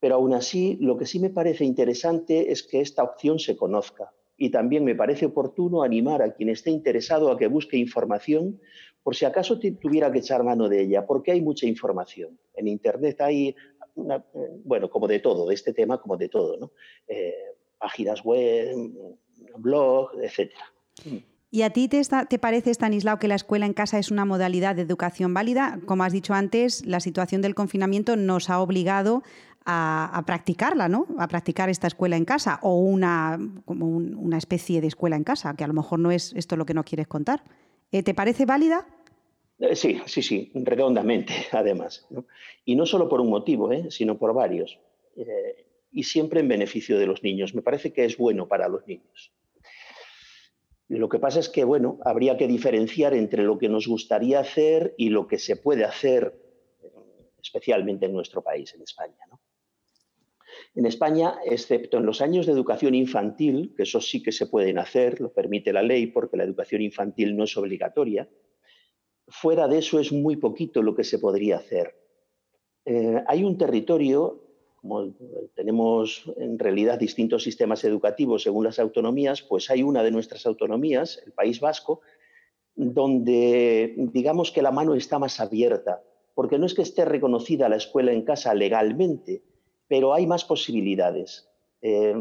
[0.00, 4.12] Pero aún así, lo que sí me parece interesante es que esta opción se conozca.
[4.36, 8.60] Y también me parece oportuno animar a quien esté interesado a que busque información
[9.02, 12.38] por si acaso tuviera que echar mano de ella, porque hay mucha información.
[12.54, 13.54] En Internet hay
[14.64, 16.72] bueno, como de todo, de este tema como de todo, ¿no?
[17.06, 17.34] Eh,
[17.78, 18.76] páginas web,
[19.56, 20.52] blog, etc.
[21.50, 24.76] ¿Y a ti te, te, parece, Stanislao, que la escuela en casa es una modalidad
[24.76, 25.80] de educación válida?
[25.86, 29.22] Como has dicho antes, la situación del confinamiento nos ha obligado
[29.70, 31.06] a, practicarla, ¿no?
[31.18, 35.54] A practicar esta escuela en casa o una, como una especie de escuela en casa,
[35.54, 37.44] que a lo mejor no es esto lo que no quieres contar.
[37.92, 38.86] Eh, ¿Te parece válida?
[39.58, 42.06] Eh, sí, sí, sí, redondamente, además.
[42.64, 43.90] Y no solo por un motivo, ¿eh?
[43.90, 44.78] sino por varios.
[45.16, 47.54] Eh, y siempre en beneficio de los niños.
[47.54, 49.32] Me parece que es bueno para los niños.
[50.88, 54.94] Lo que pasa es que, bueno, habría que diferenciar entre lo que nos gustaría hacer
[54.96, 56.40] y lo que se puede hacer,
[57.42, 59.16] especialmente en nuestro país, en España.
[60.74, 64.78] En España, excepto en los años de educación infantil, que eso sí que se pueden
[64.78, 68.28] hacer, lo permite la ley porque la educación infantil no es obligatoria,
[69.28, 71.94] fuera de eso es muy poquito lo que se podría hacer.
[72.84, 74.42] Eh, hay un territorio,
[74.76, 75.12] como
[75.54, 81.22] tenemos en realidad distintos sistemas educativos según las autonomías, pues hay una de nuestras autonomías,
[81.26, 82.00] el País Vasco,
[82.74, 86.02] donde digamos que la mano está más abierta,
[86.34, 89.42] porque no es que esté reconocida la escuela en casa legalmente,
[89.88, 91.48] pero hay más posibilidades.
[91.82, 92.14] Eh,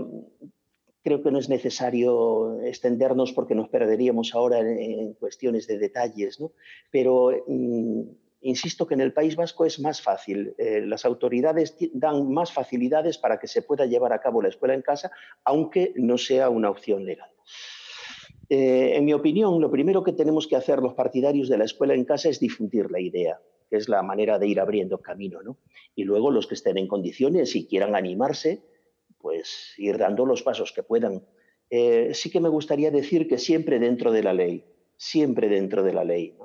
[1.04, 6.52] creo que no es necesario extendernos porque nos perderíamos ahora en, cuestiones de detalles, ¿no?
[6.92, 8.02] pero mm,
[8.42, 10.54] insisto que en el País Vasco es más fácil.
[10.58, 14.74] Eh, las autoridades dan más facilidades para que se pueda llevar a cabo la escuela
[14.74, 15.12] en casa,
[15.44, 17.30] aunque no sea una opción legal.
[18.50, 21.94] Eh, en mi opinión, lo primero que tenemos que hacer los partidarios de la escuela
[21.94, 25.42] en casa es difundir la idea, que es la manera de ir abriendo camino.
[25.42, 25.58] ¿no?
[25.96, 28.64] Y luego los que estén en condiciones y quieran animarse,
[29.20, 31.26] pues ir dando los pasos que puedan.
[31.70, 35.94] Eh, sí que me gustaría decir que siempre dentro de la ley, siempre dentro de
[35.94, 36.36] la ley.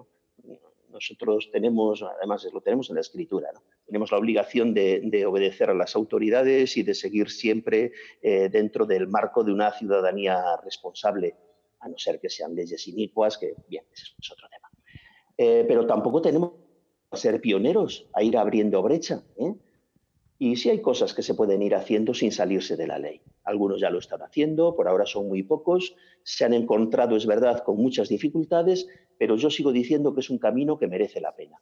[0.91, 3.51] Nosotros tenemos, además lo tenemos en la escritura,
[3.87, 9.09] tenemos la obligación de, obedecer a las autoridades y de seguir siempre eh, dentro del
[9.09, 11.35] marco de una ciudadanía responsable
[11.81, 14.71] a no ser que sean leyes inicuas, que bien, ese es otro tema.
[15.37, 16.53] Eh, pero tampoco tenemos
[17.11, 19.23] que ser pioneros a ir abriendo brecha.
[20.44, 23.20] Y sí hay cosas que se pueden ir haciendo sin salirse de la ley.
[23.44, 27.62] Algunos ya lo están haciendo, por ahora son muy pocos, se han encontrado, es verdad,
[27.62, 28.88] con muchas dificultades,
[29.20, 31.61] pero yo sigo diciendo que es un camino que merece la pena.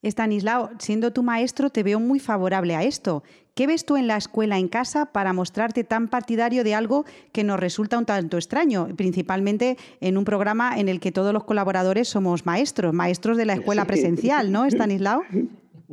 [0.00, 3.22] Estanislao, siendo tu maestro, te veo muy favorable a esto.
[3.54, 7.44] ¿Qué ves tú en la escuela en casa para mostrarte tan partidario de algo que
[7.44, 12.08] nos resulta un tanto extraño, principalmente en un programa en el que todos los colaboradores
[12.08, 15.20] somos maestros, maestros de la escuela presencial, ¿no, Estanislao?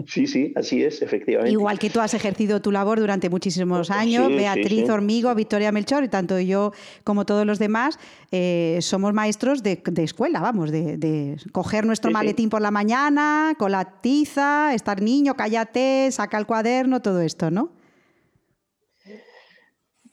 [0.07, 1.51] Sí, sí, así es, efectivamente.
[1.51, 6.07] Igual que tú has ejercido tu labor durante muchísimos años, Beatriz Hormigo, Victoria Melchor, y
[6.07, 6.71] tanto yo
[7.03, 7.99] como todos los demás,
[8.31, 13.85] eh, somos maestros de, escuela, vamos, de, coger nuestro maletín por la mañana, con la
[14.01, 17.80] tiza, estar niño, cállate, saca el cuaderno, todo esto, ¿no?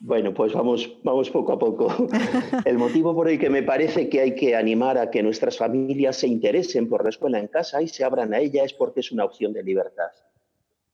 [0.00, 1.88] Bueno, pues vamos, vamos poco a poco.
[2.64, 6.16] El motivo por el que me parece que hay que animar a que nuestras familias
[6.16, 9.10] se interesen por la escuela en casa y se abran a ella es porque es
[9.10, 10.10] una opción de libertad.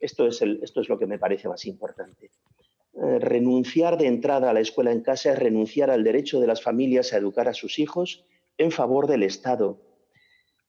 [0.01, 2.31] Esto es, esto es lo que me parece más importante.
[2.95, 6.63] Eh, renunciar de entrada a la escuela en casa es renunciar al derecho de las
[6.63, 8.25] familias a educar a sus hijos
[8.57, 9.81] en favor del Estado.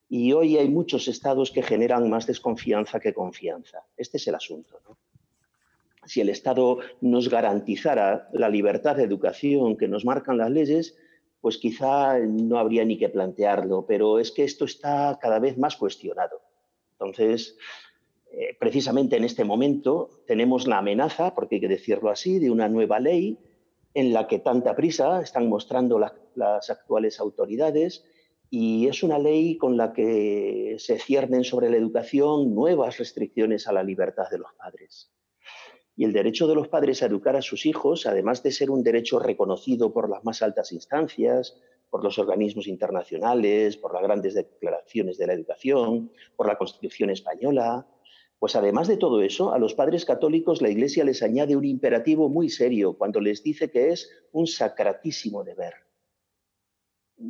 [0.08, 3.84] Y hoy hay muchos estados que generan más desconfianza que confianza.
[3.96, 4.78] Este es el asunto.
[4.86, 4.98] ¿no?
[6.06, 10.96] Si el Estado nos garantizara la libertad de educación que nos marcan las leyes,
[11.40, 15.76] pues quizá no habría ni que plantearlo, pero es que esto está cada vez más
[15.76, 16.40] cuestionado.
[16.92, 17.56] Entonces,
[18.32, 22.68] eh, precisamente en este momento tenemos la amenaza, porque hay que decirlo así, de una
[22.68, 23.38] nueva ley
[23.94, 25.98] en la que tanta prisa están mostrando
[26.34, 28.04] las actuales autoridades
[28.50, 33.72] y es una ley con la que se ciernen sobre la educación nuevas restricciones a
[33.72, 35.10] la libertad de los padres.
[35.96, 38.82] Y el derecho de los padres a educar a sus hijos, además de ser un
[38.82, 41.56] derecho reconocido por las más altas instancias,
[41.90, 47.86] por los organismos internacionales, por las grandes declaraciones de la educación, por la Constitución española,
[48.38, 52.28] pues además de todo eso, a los padres católicos la Iglesia les añade un imperativo
[52.28, 55.74] muy serio cuando les dice que es un sacratísimo deber.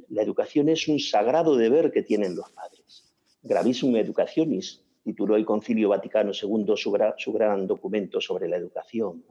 [0.08, 3.14] La educación es un sagrado deber que tienen los padres.
[3.42, 9.24] Gravísimo educationis, tituló el Concilio Vaticano II su, gran documento sobre la educación.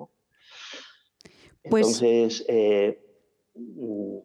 [1.70, 2.98] Pues Entonces, eh,
[3.56, 4.18] mm,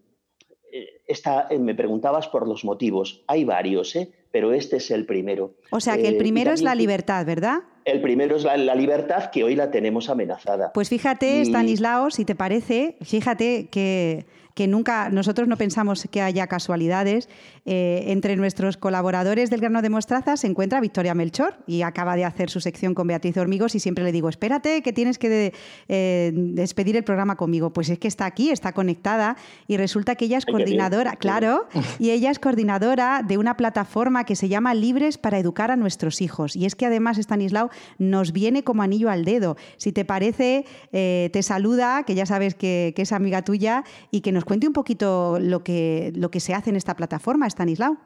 [1.09, 3.25] esta, eh, me preguntabas por los motivos.
[3.27, 4.13] Hay varios, ¿eh?
[4.31, 5.57] pero este es el primero.
[5.73, 7.59] O sea que el primero es la libertad, ¿verdad?
[7.85, 10.73] El primero es la, libertad que hoy la tenemos amenazada.
[10.73, 14.27] Pues fíjate, Stanislao, si te parece, fíjate que
[14.61, 17.31] que nunca, nosotros no pensamos que haya casualidades.
[17.65, 22.27] Eh, entre nuestros colaboradores del grano de mostraza se encuentra Victoria Melchor y acaba de
[22.27, 25.55] hacer su sección con Beatriz Hormigos y siempre le digo, espérate que tienes que
[25.89, 27.73] eh, despedir el programa conmigo.
[27.73, 31.67] Pues es que está aquí, está conectada y resulta que ella es coordinadora, claro,
[31.99, 36.21] y ella es coordinadora de una plataforma que se llama Libres para Educar a Nuestros
[36.21, 36.55] Hijos.
[36.55, 39.57] Y es que además, Stanislao, nos viene como anillo al dedo.
[39.79, 44.21] Si te parece, eh, te saluda, que ya sabes que, que es amiga tuya y
[44.21, 47.99] que nos cuente un poquito lo que, lo que se hace en esta plataforma, Stanislao.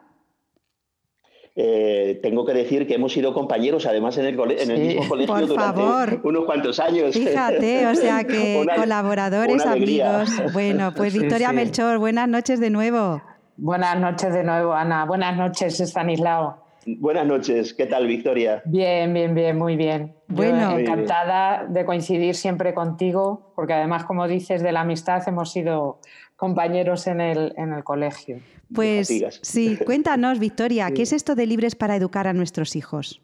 [1.57, 4.37] Eh, tengo que decir que hemos sido compañeros, además en el,
[4.79, 7.15] mismo colegio durante unos cuantos años.
[7.15, 10.29] Fíjate, o sea que colaboradores, amigos.
[10.53, 13.23] Bueno, pues Victoria Melchor, buenas noches de nuevo.
[13.57, 15.07] Buenas noches de nuevo, Ana.
[15.07, 16.63] Buenas noches, Stanislao.
[16.87, 18.61] Buenas noches, ¿qué tal Victoria?
[18.67, 20.15] Bien, bien, bien, muy bien.
[20.29, 26.01] Bueno, encantada de coincidir siempre contigo, porque además, como dices, de la amistad hemos sido
[26.45, 28.39] compañeros en el, en el colegio.
[28.75, 29.09] Pues
[29.41, 33.23] sí, cuéntanos, Victoria, ¿qué es esto de Libres para Educar a nuestros hijos?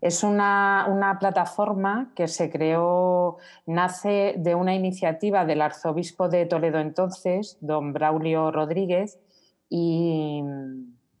[0.00, 6.78] Es una, una, plataforma que se creó, nace de una iniciativa del arzobispo de Toledo
[6.78, 9.18] entonces, don Braulio Rodríguez,
[9.68, 10.40] y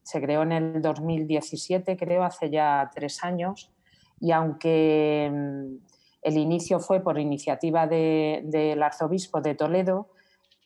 [0.04, 3.72] se creó en el 2017, creo, hace ya tres años,
[4.20, 5.74] y aunque mm,
[6.22, 10.13] el inicio fue por iniciativa del arzobispo de Toledo,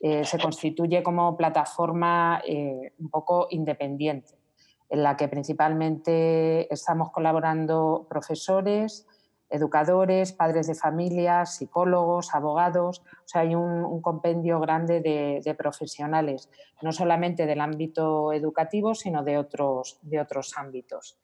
[0.01, 4.38] eh, se constituye como plataforma eh, un poco independiente,
[4.88, 9.07] en la que principalmente estamos colaborando profesores,
[9.51, 13.01] educadores, padres de familia, psicólogos, abogados.
[13.01, 16.49] O sea, hay un, compendio grande de, profesionales,
[16.82, 21.18] no solamente del ámbito educativo, sino de otros, de otros ámbitos.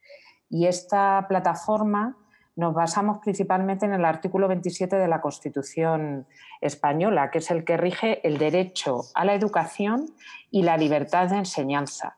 [0.48, 2.16] Y esta plataforma
[2.56, 6.26] nos basamos principalmente en el artículo 27 de la Constitución
[6.60, 10.06] española, que es el que rige el derecho a la educación
[10.50, 12.16] y la libertad de enseñanza.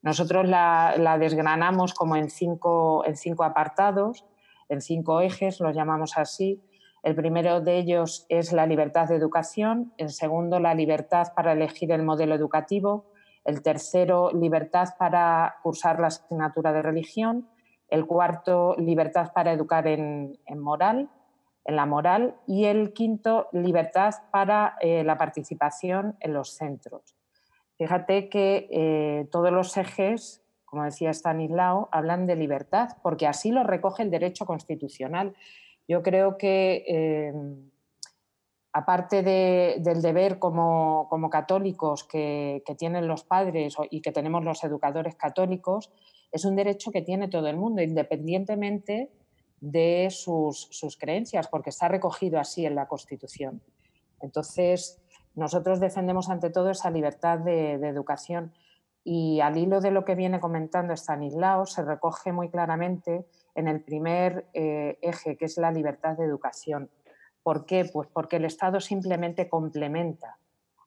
[0.00, 4.24] Nosotros la, desgranamos como en cinco, en cinco apartados
[4.68, 6.62] en cinco ejes, los llamamos así.
[7.02, 11.92] El primero de ellos es la libertad de educación, el segundo la libertad para elegir
[11.92, 13.06] el modelo educativo,
[13.44, 17.48] el tercero libertad para cursar la asignatura de religión,
[17.88, 21.08] el cuarto libertad para educar en, moral,
[21.64, 27.16] en la moral y el quinto libertad para eh, la participación en los centros.
[27.76, 33.64] Fíjate que eh, todos los ejes como decía Stanislao, hablan de libertad, porque así lo
[33.64, 35.34] recoge el derecho constitucional.
[35.88, 37.32] Yo creo que, eh,
[38.74, 45.90] aparte del deber como, católicos que, tienen los padres y que tenemos los educadores católicos,
[46.32, 49.10] es un derecho que tiene todo el mundo, independientemente
[49.60, 53.62] de sus, creencias, porque está recogido así en la Constitución.
[54.20, 55.00] Entonces,
[55.34, 58.52] nosotros defendemos ante todo esa libertad de educación
[59.10, 63.24] y al hilo de lo que viene comentando Stanislao, se recoge muy claramente
[63.54, 66.90] en el primer eh, eje, que es la libertad de educación.
[67.42, 67.88] ¿Por qué?
[67.90, 70.36] Pues porque el Estado simplemente complementa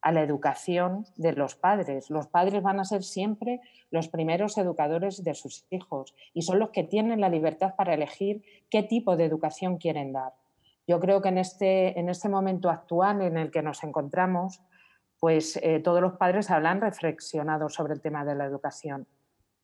[0.02, 2.10] a la educación de los padres.
[2.10, 6.72] Los padres van a ser siempre los primeros educadores de sus hijos y son los
[6.72, 10.34] que tienen la libertad para elegir qué tipo de educación quieren dar.
[10.88, 14.62] Yo creo que en este, en este momento actual en el que nos encontramos,
[15.20, 19.06] pues eh, todos los padres habrán reflexionado sobre el tema de la educación,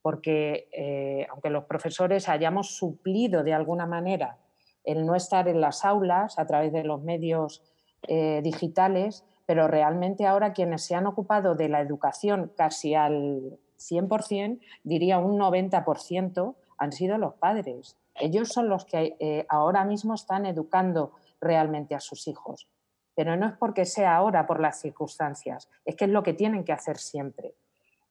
[0.04, 4.38] porque eh, aunque los profesores hayamos suplido de alguna manera
[4.84, 7.64] el no estar en las aulas a través de los medios
[8.08, 14.60] eh, digitales, pero realmente ahora quienes se han ocupado de la educación casi al 100%,
[14.84, 17.98] diría un 90%, han sido los padres.
[18.14, 22.68] Ellos son los que ahora mismo están educando realmente a sus hijos
[23.18, 26.64] pero no es porque sea ahora por las circunstancias, es que es lo que tienen
[26.64, 27.56] que hacer siempre.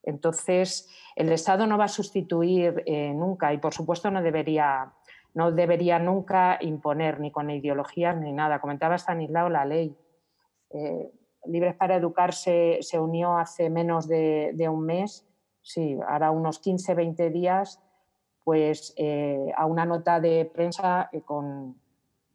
[0.03, 4.91] Entonces, el Estado no va a sustituir eh, nunca y, por supuesto, no debería,
[5.33, 8.59] no debería nunca imponer ni con ideologías ni nada.
[8.59, 9.95] Comentaba Stanislao la ley.
[10.71, 11.09] Eh,
[11.45, 15.25] Libres para Educarse se unió hace menos de, un mes,
[15.61, 17.81] sí, ahora unos 15, 20 días,
[18.43, 21.75] pues eh, a una nota de prensa con,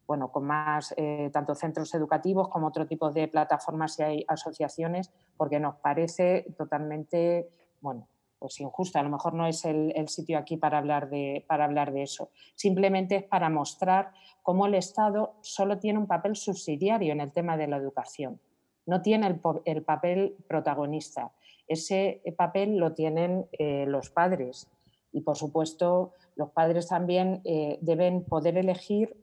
[0.06, 5.10] bueno, con más eh, tanto centros educativos como otro tipo de plataformas y hay asociaciones,
[5.36, 7.48] porque nos parece totalmente,
[7.80, 8.98] bueno, pues injusto.
[8.98, 12.30] A lo mejor no es el, sitio aquí para hablar, de, para hablar de eso.
[12.56, 17.56] Simplemente es para mostrar cómo el Estado solo tiene un papel subsidiario en el tema
[17.56, 18.40] de la educación.
[18.86, 21.30] No tiene el, papel protagonista.
[21.68, 24.68] Ese papel lo tienen eh, los padres.
[25.12, 29.16] Y, por supuesto, los padres también eh, deben poder elegir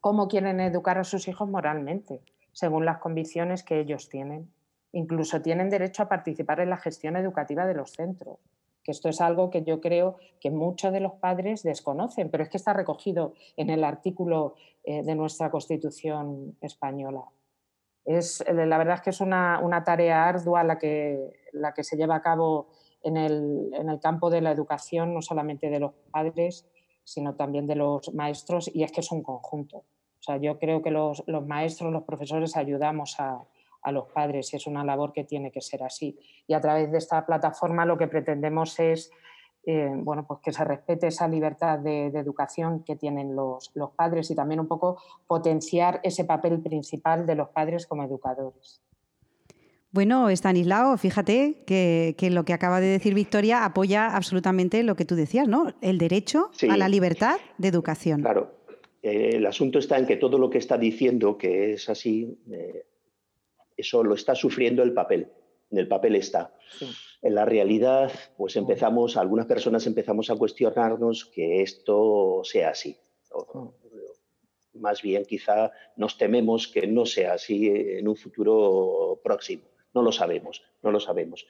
[0.00, 2.20] cómo quieren educar a sus hijos moralmente,
[2.52, 4.50] según las convicciones que ellos tienen.
[4.92, 8.38] Incluso tienen derecho a participar en la gestión educativa de los centros,
[8.82, 12.48] que esto es algo que yo creo que muchos de los padres desconocen, pero es
[12.48, 14.54] que está recogido en el artículo
[14.84, 17.24] eh, de nuestra Constitución española.
[18.06, 22.16] Es, la verdad es que es una, tarea ardua la que, la que se lleva
[22.16, 22.68] a cabo
[23.02, 26.66] en el, en el campo de la educación, no solamente de los padres,
[27.04, 29.84] sino también de los maestros, y es que es un conjunto.
[30.18, 33.44] O sea, yo creo que los, maestros, los profesores ayudamos a,
[33.92, 36.18] los padres y es una labor que tiene que ser así.
[36.48, 39.12] Y a través de esta plataforma lo que pretendemos es
[39.66, 44.30] eh, bueno, pues que se respete esa libertad de, educación que tienen los, los, padres
[44.30, 48.80] y también un poco potenciar ese papel principal de los padres como educadores.
[49.96, 55.14] Bueno, Estanislao, fíjate que, lo que acaba de decir Victoria apoya absolutamente lo que tú
[55.14, 55.72] decías, ¿no?
[55.80, 58.20] El derecho a la libertad de educación.
[58.20, 58.52] Claro.
[59.02, 62.84] Eh, el asunto está en que todo lo que está diciendo que es así, eh,
[63.76, 65.28] eso lo está sufriendo el papel.
[65.70, 66.54] En el papel está.
[67.22, 72.96] En la realidad, pues empezamos, algunas personas empezamos a cuestionarnos que esto sea así.
[74.74, 79.64] Más bien, quizá nos tememos que no sea así en un futuro próximo.
[79.94, 81.46] No lo sabemos, no lo sabemos.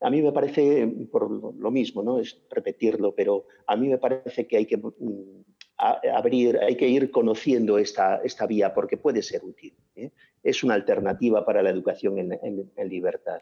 [0.00, 2.18] A mí me parece, por lo mismo, ¿no?
[2.18, 5.44] Es repetirlo, pero a mí me parece que hay que mm,
[5.76, 9.74] abrir, hay que ir conociendo esta, esta vía porque puede ser útil.
[9.94, 10.10] ¿eh?
[10.44, 13.40] Es una alternativa para la educación en, libertad.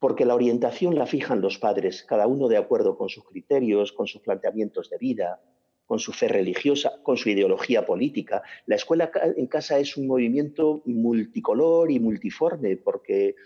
[0.00, 4.08] Porque la orientación la fijan los padres, cada uno de acuerdo con sus criterios, con
[4.08, 5.40] sus planteamientos de vida,
[5.86, 8.42] con su fe religiosa, con su ideología política.
[8.66, 13.36] La escuela en casa es un movimiento multicolor y multiforme, porque,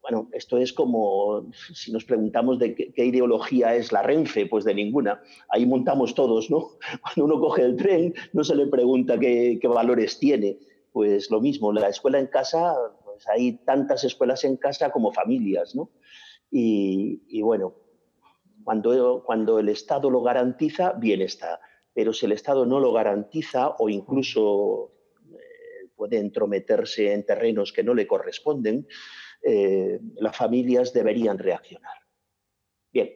[0.00, 4.74] bueno, esto es como si nos preguntamos de qué, ideología es la Renfe, pues de
[4.74, 5.20] ninguna.
[5.48, 6.78] Ahí montamos todos, ¿no?
[7.02, 10.58] Cuando uno coge el tren, no se le pregunta qué, valores tiene.
[10.98, 12.74] Pues lo mismo, la escuela en casa,
[13.04, 15.92] pues hay tantas escuelas en casa como familias, ¿no?
[16.50, 17.76] Y, bueno,
[18.64, 21.60] cuando, cuando el Estado lo garantiza, bien está
[21.94, 24.92] pero si el Estado no lo garantiza o incluso
[25.32, 28.88] eh, puede entrometerse en terrenos que no le corresponden,
[29.42, 31.94] eh, las familias deberían reaccionar.
[32.92, 33.12] Bien,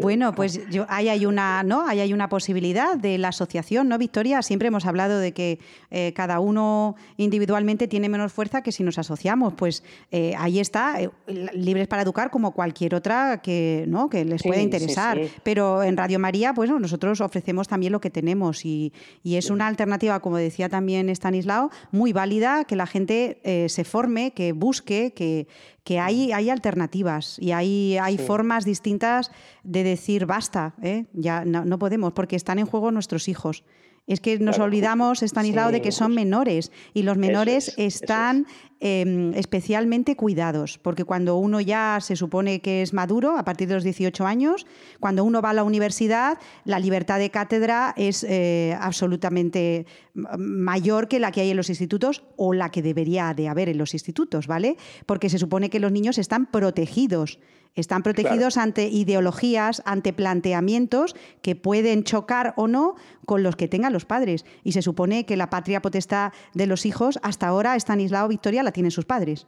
[0.00, 1.86] bueno, pues yo, ahí hay una, ¿no?
[1.86, 4.42] Ahí hay una posibilidad de la asociación, ¿no, Victoria?
[4.42, 5.60] Siempre hemos hablado de que
[5.90, 9.54] eh, cada uno individualmente tiene menos fuerza que si nos asociamos.
[9.54, 11.10] Pues eh, ahí está, eh,
[11.54, 14.08] libres para educar como cualquier otra que, ¿no?
[14.08, 15.20] que les pueda interesar.
[15.42, 18.92] Pero en Radio María, pues nosotros ofrecemos también lo que tenemos y,
[19.24, 24.52] es una alternativa, como decía también Stanislao, muy válida, que la gente se forme, que
[24.52, 25.46] busque, que,
[25.84, 29.30] que hay, hay alternativas y hay, hay formas distintas
[29.64, 31.06] de decir basta, ¿eh?
[31.12, 33.64] ya no, podemos, porque están en juego nuestros hijos.
[34.10, 38.44] Es que nos olvidamos, Estanislao, de que son menores y los menores están
[38.80, 43.74] em, especialmente cuidados, porque cuando uno ya se supone que es maduro, a partir de
[43.74, 44.66] los 18 años,
[44.98, 51.20] cuando uno va a la universidad, la libertad de cátedra es eh, absolutamente mayor que
[51.20, 54.48] la que hay en los institutos o la que debería de haber en los institutos,
[54.48, 54.76] ¿vale?
[55.06, 57.38] Porque se supone que los niños están protegidos
[57.74, 62.96] están protegidos ante ideologías, ante planteamientos que pueden chocar o no
[63.26, 64.44] con los que tengan los padres.
[64.64, 68.72] Y se supone que la patria potestad de los hijos, hasta ahora, Estanislao Victoria la
[68.72, 69.46] tienen sus padres.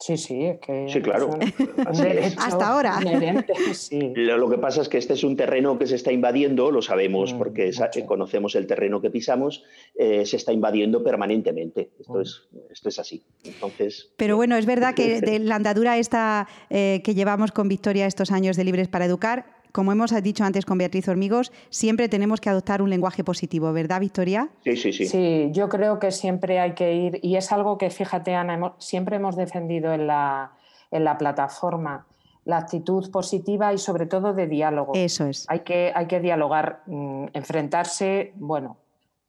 [0.00, 0.86] Sí, sí, es que.
[0.88, 1.38] Sí, claro.
[2.38, 3.00] Hasta ahora.
[3.00, 7.34] Lo que pasa es que este es un terreno que se está invadiendo, lo sabemos
[7.34, 7.70] mm, porque
[8.06, 9.62] conocemos el terreno que pisamos,
[9.94, 11.90] eh, se está invadiendo permanentemente.
[12.00, 12.22] Esto, mm.
[12.22, 13.22] es, esto es así.
[13.44, 14.10] Entonces.
[14.16, 18.30] Pero bueno, es verdad que de la andadura esta eh, que llevamos con Victoria estos
[18.30, 22.50] años de Libres para Educar, como hemos dicho antes con Beatriz Hormigos, siempre tenemos que
[22.50, 24.50] adoptar un lenguaje positivo, ¿verdad, Victoria?
[24.64, 25.06] Sí, sí, sí.
[25.06, 29.16] Sí, yo creo que siempre hay que ir, y es algo que, fíjate, Ana, siempre
[29.16, 30.52] hemos defendido en la,
[30.90, 32.06] en la plataforma,
[32.44, 34.92] la actitud positiva y sobre todo de diálogo.
[34.94, 35.46] Eso es.
[35.48, 38.78] Hay que, hay que dialogar, mm, enfrentarse, bueno,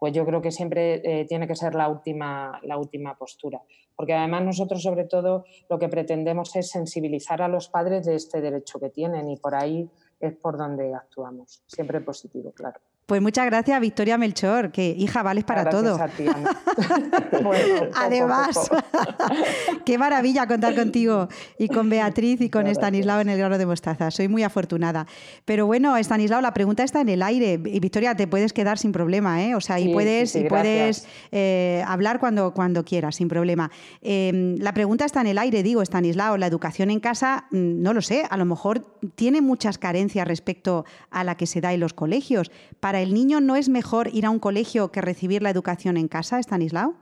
[0.02, 3.62] pues yo creo que siempre eh, tiene que ser la última, la última postura.
[3.96, 8.42] Porque además nosotros sobre todo lo que pretendemos es sensibilizar a los padres de este
[8.42, 9.88] derecho que tienen y por ahí
[10.22, 11.64] es por donde actuamos.
[11.68, 12.80] Siempre positivo, claro.
[13.12, 16.00] Pues muchas gracias, Victoria Melchor, que hija, vales para todo.
[17.94, 18.72] Además,
[19.86, 24.12] qué maravilla contar contigo y con Beatriz y con Estanislao en el grano de mostaza.
[24.12, 25.08] Soy muy afortunada.
[25.44, 27.60] Pero bueno, Estanislao, la pregunta está en el aire.
[27.66, 29.56] Y Victoria, te puedes quedar sin problema, ¿eh?
[29.56, 33.72] O sea, y puedes, y puedes eh, hablar cuando, cuando quieras, sin problema.
[34.02, 37.92] Em, la pregunta está en el aire, digo, Estanislao, la educación en casa, mm, no
[37.94, 38.86] lo sé, a lo mejor
[39.16, 42.52] tiene muchas carencias respecto a la que se da en los colegios.
[42.80, 46.08] Para el niño no es mejor ir a un colegio que recibir la educación en
[46.08, 46.96] casa, Stanislao?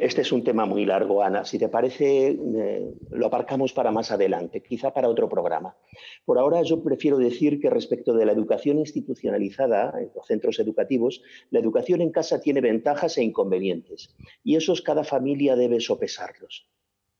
[0.00, 1.44] Este es un tema muy largo, Ana.
[1.44, 5.76] Si te parece, eh, lo aparcamos para más adelante, quizá para otro programa.
[6.24, 11.22] Por ahora yo prefiero decir que respecto de la educación institucionalizada en los centros educativos,
[11.50, 16.66] la educación en casa tiene ventajas e inconvenientes y esos cada familia debe sopesarlos.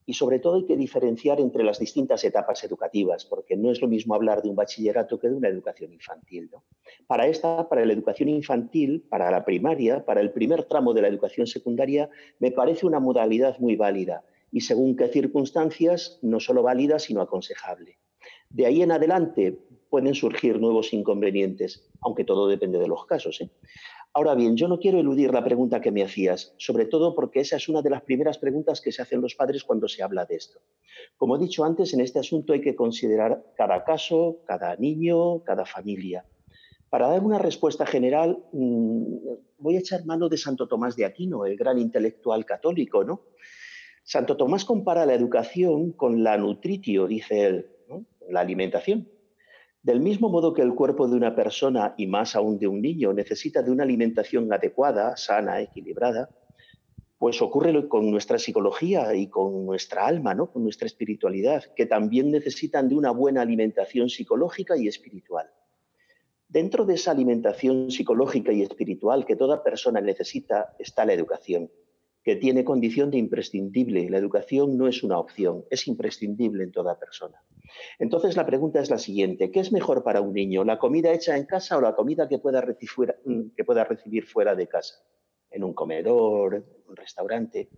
[0.05, 3.89] Y sobre todo hay que diferenciar entre las distintas etapas educativas, porque no es lo
[3.89, 6.51] mismo hablar de un bachillerato que de una educación infantil.
[7.07, 11.09] Para esta, para la educación infantil, para la primaria, para el primer tramo de la
[11.09, 16.99] educación secundaria, me parece una modalidad muy válida y según qué circunstancias, no solo válida,
[16.99, 17.99] sino aconsejable.
[18.51, 23.41] De ahí en adelante, pueden surgir nuevos inconvenientes, aunque todo depende de los casos.
[23.41, 23.51] ¿eh?
[24.15, 27.57] Ahora bien, yo no quiero eludir la pregunta que me hacías, sobre todo porque esa
[27.57, 30.35] es una de las primeras preguntas que se hacen los padres cuando se habla de
[30.35, 30.61] esto.
[31.17, 35.65] Como he dicho antes, en este asunto hay que considerar cada caso, cada niño, cada
[35.65, 36.27] familia.
[36.91, 39.17] Para dar una respuesta general, mm,
[39.57, 43.23] voy a echar mano de Santo Tomás de Aquino, el gran intelectual católico, ¿no?
[44.05, 47.71] Santo Tomás compara la educación con la nutritio, dice él,
[48.29, 49.09] la alimentación.
[49.83, 53.13] Del mismo modo que el cuerpo de una persona, y más aún de un niño,
[53.13, 56.31] necesita de una alimentación adecuada, sana, equilibrada,
[57.19, 60.53] pues ocurre con nuestra psicología y con nuestra alma, ¿no?
[60.53, 65.51] con nuestra espiritualidad, que también necesitan de una buena alimentación psicológica y espiritual.
[66.49, 71.71] Dentro de esa alimentación psicológica y espiritual que toda persona necesita está la educación
[72.23, 74.09] que tiene condición de imprescindible.
[74.09, 77.43] La educación no es una opción, es imprescindible en toda persona.
[77.99, 80.65] Entonces la pregunta es la siguiente, ¿qué es mejor para un niño?
[80.65, 84.25] ¿La comida hecha en casa o la comida que pueda recibir, mm, que pueda recibir
[84.25, 85.03] fuera de casa?
[85.51, 87.69] ¿En un comedor, en un restaurante?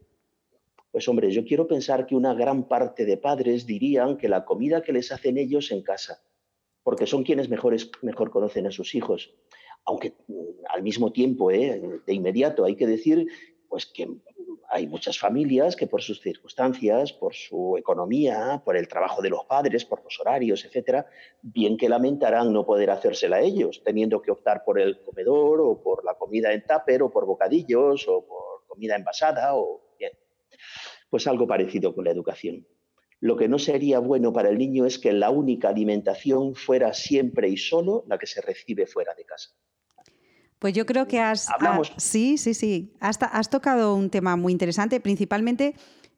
[0.90, 4.82] Pues hombre, yo quiero pensar que una gran parte de padres dirían que la comida
[4.82, 6.22] que les hacen ellos en casa,
[6.82, 9.34] porque son quienes mejores, mejor conocen a sus hijos.
[9.86, 11.80] Aunque mm, al mismo tiempo, ¿eh?
[12.06, 13.26] de inmediato, hay que decir
[13.74, 14.08] pues que
[14.74, 19.44] hay muchas familias que por sus circunstancias, por su economía, por el trabajo de los
[19.44, 21.06] padres, por los horarios, etcétera,
[21.42, 26.04] bien que lamentarán no poder hacérsela ellos, teniendo que optar por el comedor o por
[26.04, 30.10] la comida en tupper o por bocadillos o por comida envasada o bien.
[31.08, 32.66] Pues algo parecido con la educación.
[33.20, 37.48] Lo que no sería bueno para el niño es que la única alimentación fuera siempre
[37.48, 39.50] y solo la que se recibe fuera de casa.
[40.64, 41.46] Pues yo creo que has...
[41.98, 42.90] sí, sí, sí.
[42.98, 45.74] Has, has tocado un tema muy interesante, principalmente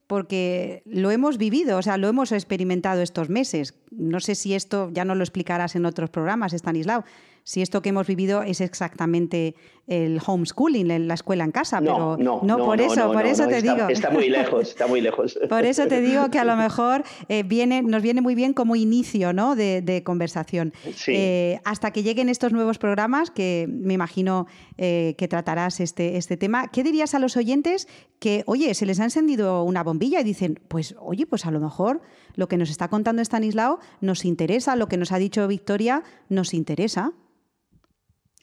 [0.06, 3.74] porque lo hemos vivido, o sea, lo hemos experimentado estos meses.
[3.96, 7.04] No sé si esto ya no lo explicarás en otros programas, Stanislao,
[7.46, 9.54] si esto que hemos vivido es exactamente
[9.86, 13.88] el homeschooling, la escuela en casa, pero no, no, por eso, por eso te digo.
[13.88, 15.38] Está muy lejos, está muy lejos.
[15.48, 18.74] Por eso te digo que a lo mejor eh, viene, nos viene muy bien como
[18.74, 19.54] inicio ¿no?
[19.54, 20.72] de, conversación.
[21.06, 26.36] Eh, hasta que lleguen estos nuevos programas, que me imagino eh, que tratarás este, este
[26.36, 27.86] tema, ¿qué dirías a los oyentes
[28.18, 31.60] que, oye, se les ha encendido una bombilla y dicen, pues, oye, pues a lo
[31.60, 32.00] mejor
[32.34, 36.54] lo que nos está contando Stanislao nos interesa, lo que nos ha dicho Victoria nos
[36.54, 37.12] interesa?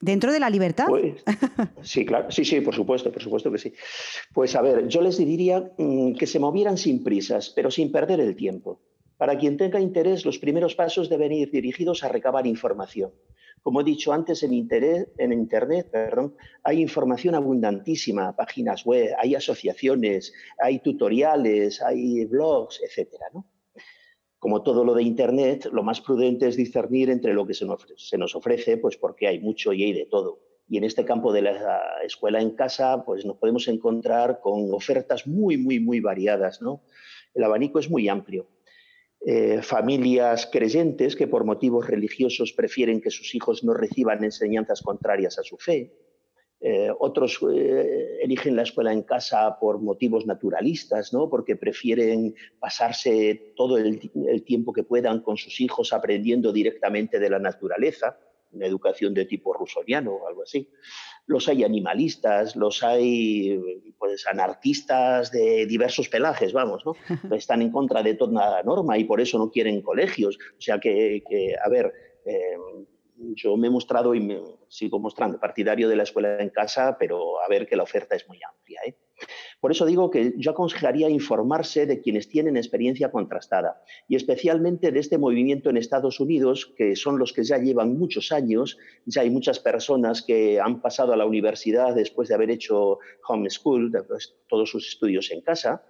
[0.04, 0.88] ¿Dentro de la libertad?
[0.90, 1.24] Pues,
[1.82, 3.74] sí, claro, sí, sí, por supuesto, por supuesto que sí.
[4.34, 8.20] Pues a ver, yo les diría mm, que se movieran sin prisas, pero sin perder
[8.20, 8.82] el tiempo.
[9.16, 13.12] Para quien tenga interés, los primeros pasos deben ir dirigidos a recabar información.
[13.62, 20.34] Como he dicho antes, en, en Internet perdón, hay información abundantísima, páginas web, hay asociaciones,
[20.62, 23.46] hay tutoriales, hay blogs, etcétera, ¿no?
[24.44, 28.36] Como todo lo de Internet, lo más prudente es discernir entre lo que se nos,
[28.36, 30.42] ofrece, pues porque hay mucho y hay de todo.
[30.68, 35.28] Y en este campo de la escuela en casa, pues nos podemos encontrar con ofertas
[35.28, 36.62] muy, muy, muy variadas.
[36.62, 36.84] ¿no?
[37.34, 38.50] El abanico es muy amplio.
[39.26, 45.40] Eh, familias creyentes que por motivos religiosos prefieren que sus hijos no reciban enseñanzas contrarias
[45.40, 45.94] a su fe.
[46.66, 51.30] Eh, otros eh, eligen la escuela en casa por motivos naturalistas, ¿no?
[51.30, 54.00] porque prefieren pasarse todo el,
[54.46, 58.18] tiempo que puedan con sus hijos aprendiendo directamente de la naturaleza,
[58.54, 60.70] una educación de tipo rusoniano o algo así.
[61.26, 63.60] Los hay animalistas, los hay
[64.00, 66.96] pues, anarquistas de diversos pelajes, vamos, ¿no?
[67.36, 70.38] están en contra de toda la norma y por eso no quieren colegios.
[70.58, 71.24] O sea que,
[71.62, 71.92] a ver,
[72.26, 72.56] eh,
[73.36, 77.42] yo me he mostrado y me sigo mostrando partidario de la escuela en casa, pero
[77.42, 78.82] a ver que la oferta es muy amplia.
[78.86, 78.96] ¿eh?
[79.60, 85.00] Por eso digo que yo aconsejaría informarse de quienes tienen experiencia contrastada y especialmente de
[85.00, 89.30] este movimiento en Estados Unidos, que son los que ya llevan muchos años, ya hay
[89.30, 93.92] muchas personas que han pasado a la universidad después de haber hecho homeschool,
[94.48, 95.84] todos sus estudios en casa,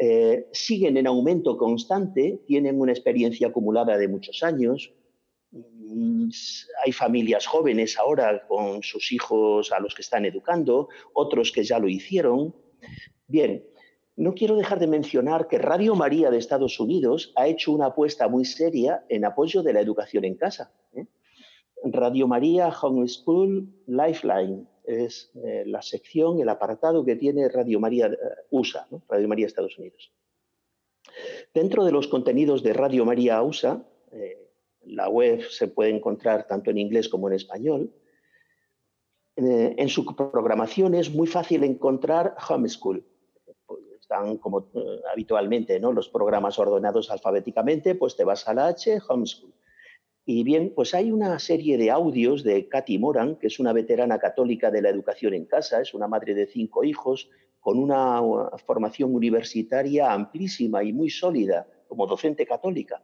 [0.00, 4.92] eh, siguen en aumento constante, tienen una experiencia acumulada de muchos años,
[6.84, 11.78] hay familias jóvenes ahora con sus hijos a los que están educando, otros que ya
[11.78, 12.54] lo hicieron.
[13.26, 13.64] Bien,
[14.16, 18.28] no quiero dejar de mencionar que Radio María de Estados Unidos ha hecho una apuesta
[18.28, 20.72] muy seria en apoyo de la educación en casa.
[20.92, 21.06] ¿eh?
[21.84, 28.18] Radio María Homeschool Lifeline es eh, la sección, el apartado que tiene Radio María eh,
[28.50, 30.12] USA, Radio María Estados Unidos.
[31.54, 33.82] Dentro de los contenidos de Radio María USA,
[34.88, 37.92] la web se puede encontrar tanto en inglés como en español.
[39.36, 43.04] Eh, en su programación es muy fácil encontrar homeschool.
[44.00, 45.92] Están como eh, habitualmente ¿no?
[45.92, 49.52] los programas ordenados alfabéticamente, pues te vas a la H, homeschool.
[50.24, 54.18] Y bien, pues hay una serie de audios de Katy Moran, que es una veterana
[54.18, 57.30] católica de la educación en casa, es una madre de cinco hijos,
[57.60, 58.20] con una
[58.66, 63.02] formación universitaria amplísima y muy sólida como docente católica.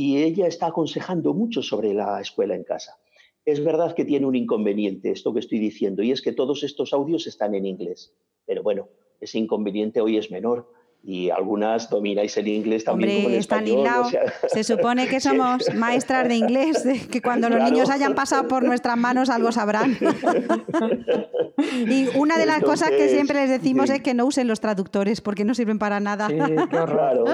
[0.00, 3.00] Y ella está aconsejando mucho sobre la escuela en casa.
[3.44, 6.92] Es verdad que tiene un inconveniente esto que estoy diciendo, y es que todos estos
[6.92, 8.14] audios están en inglés.
[8.46, 8.86] Pero bueno,
[9.20, 10.72] ese inconveniente hoy es menor
[11.02, 13.88] y algunas domináis el inglés también Hombre, como el español.
[14.46, 17.72] Se supone que somos maestras de inglés, que cuando los Claro.
[17.72, 19.98] niños hayan pasado por nuestras manos algo sabrán.
[21.58, 23.96] y una de las cosas que siempre les decimos sí.
[23.96, 26.28] es que no usen los traductores porque no sirven para nada.
[26.28, 26.38] Sí.
[26.68, 27.24] Claro.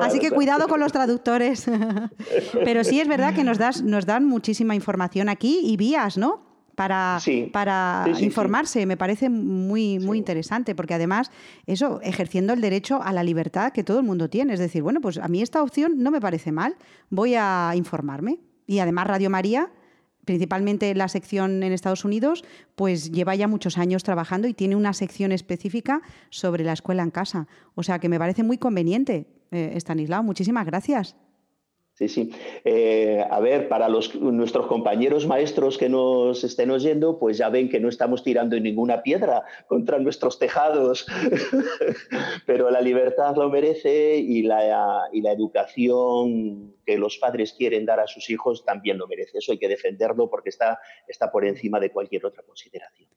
[0.00, 1.66] Así que cuidado con los traductores.
[2.64, 6.42] Pero sí es verdad que nos, das, nos dan muchísima información aquí y vías, ¿no?
[6.74, 7.50] Para, Sí.
[7.52, 8.84] para informarse.
[8.86, 11.30] Me parece muy, muy interesante, porque además,
[11.66, 14.54] eso, ejerciendo el derecho a la libertad que todo el mundo tiene.
[14.54, 16.76] Es decir, bueno, pues a mí esta opción no me parece mal,
[17.10, 18.40] voy a informarme.
[18.66, 19.70] Y además Radio María,
[20.24, 22.44] principalmente la sección en Estados Unidos,
[22.74, 27.10] pues lleva ya muchos años trabajando y tiene una sección específica sobre la escuela en
[27.10, 27.46] casa.
[27.74, 30.22] O sea que me parece muy conveniente, eh, Estanislao.
[30.22, 31.16] Muchísimas gracias.
[31.94, 32.32] Sí, sí.
[32.64, 37.68] Eh, a ver, para los, nuestros compañeros maestros que nos estén oyendo, pues ya ven
[37.68, 41.06] que no estamos tirando ninguna piedra contra nuestros tejados,
[42.46, 48.00] pero la libertad lo merece y la, y la educación que los padres quieren dar
[48.00, 49.38] a sus hijos también lo merece.
[49.38, 53.08] Eso hay que defenderlo porque está, está por encima de cualquier otra consideración.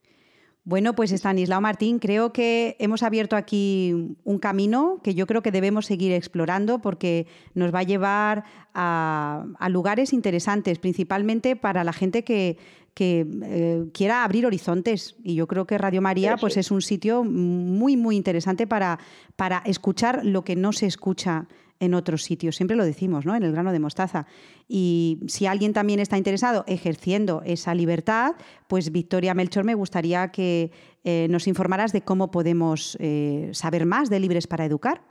[0.68, 5.50] Bueno, pues Estanislao Martín, creo que hemos abierto aquí un camino que yo creo que
[5.50, 8.44] debemos seguir explorando porque nos va a llevar
[8.74, 12.58] a, a lugares interesantes, principalmente para la gente que,
[12.94, 15.16] que eh, quiera abrir horizontes.
[15.24, 16.66] Y yo creo que Radio María pues, es.
[16.66, 19.00] es un sitio muy, muy interesante para,
[19.38, 21.48] para escuchar lo que no se escucha
[21.80, 22.56] en otros sitios.
[22.56, 23.36] Siempre lo decimos, ¿no?
[23.36, 24.26] En el grano de mostaza.
[24.68, 28.34] Y si alguien también está interesado ejerciendo esa libertad,
[28.68, 30.72] pues Victoria Melchor, me gustaría que
[31.04, 35.02] eh, nos informaras de cómo podemos eh, saber más de Libres para Educar.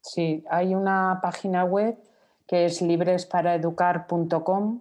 [0.00, 1.96] Sí, hay una página web
[2.46, 4.80] que es libresparaeducar.com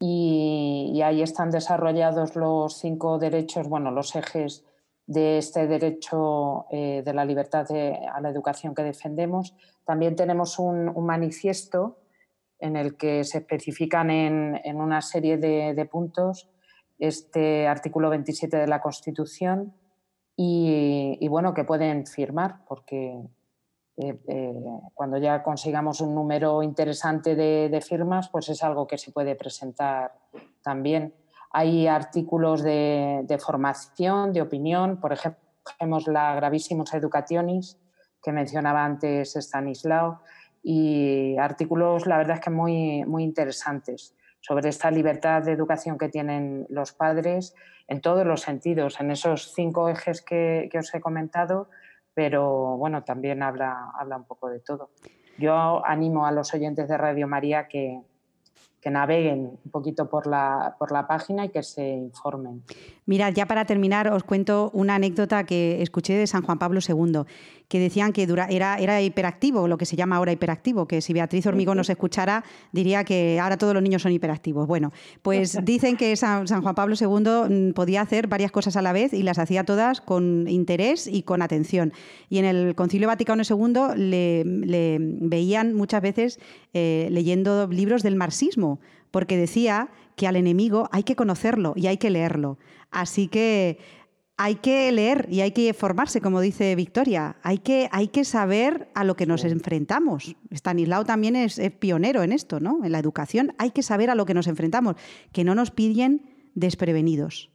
[0.00, 4.64] y, y ahí están desarrollados los cinco derechos, bueno, los ejes
[5.06, 9.54] de este derecho eh, de la libertad de- a la educación que defendemos.
[9.84, 11.98] También tenemos un, manifiesto
[12.58, 16.48] en el que se especifican en, en una serie de, puntos
[16.98, 19.74] este artículo 27 de la Constitución
[20.36, 23.20] y, y, bueno, que pueden firmar porque
[23.96, 24.54] eh, eh,
[24.92, 30.12] cuando ya consigamos un número interesante de, firmas, pues es algo que se puede presentar
[30.62, 31.14] también.
[31.56, 35.40] Hay artículos de, de formación, de opinión, por ejemplo,
[35.78, 37.78] tenemos la Gravísimos Educationis,
[38.20, 40.20] que mencionaba antes Stanislao,
[40.64, 46.08] y artículos, la verdad es que muy, muy interesantes sobre esta libertad de educación que
[46.08, 47.54] tienen los padres
[47.86, 51.68] en todos los sentidos, en esos cinco ejes que, que os he comentado,
[52.14, 54.90] pero bueno, también habla, habla un poco de todo.
[55.38, 58.02] Yo animo a los oyentes de Radio María que,
[58.84, 62.62] que naveguen un poquito por la, por la página y que se informen.
[63.06, 67.22] Mirad, ya para terminar os cuento una anécdota que escuché de San Juan Pablo II,
[67.68, 71.12] que decían que dura, era, era hiperactivo, lo que se llama ahora hiperactivo, que si
[71.12, 74.66] Beatriz Hormigo nos escuchara diría que ahora todos los niños son hiperactivos.
[74.66, 74.92] Bueno,
[75.22, 79.12] pues dicen que San, San Juan Pablo II podía hacer varias cosas a la vez
[79.12, 81.92] y las hacía todas con interés y con atención.
[82.28, 86.38] Y en el Concilio Vaticano II le, le veían muchas veces
[86.72, 91.96] eh, leyendo libros del marxismo, porque decía que al enemigo hay que conocerlo y hay
[91.96, 92.58] que leerlo.
[92.90, 93.78] Así que
[94.36, 97.36] hay que leer y hay que formarse, como dice Victoria.
[97.42, 100.34] Hay que, hay que saber a lo que nos enfrentamos.
[100.50, 102.84] Stanislao también es, es, pionero en esto, ¿no?
[102.84, 104.96] En la educación hay que saber a lo que nos enfrentamos,
[105.32, 106.22] que no nos pillen
[106.54, 107.50] desprevenidos.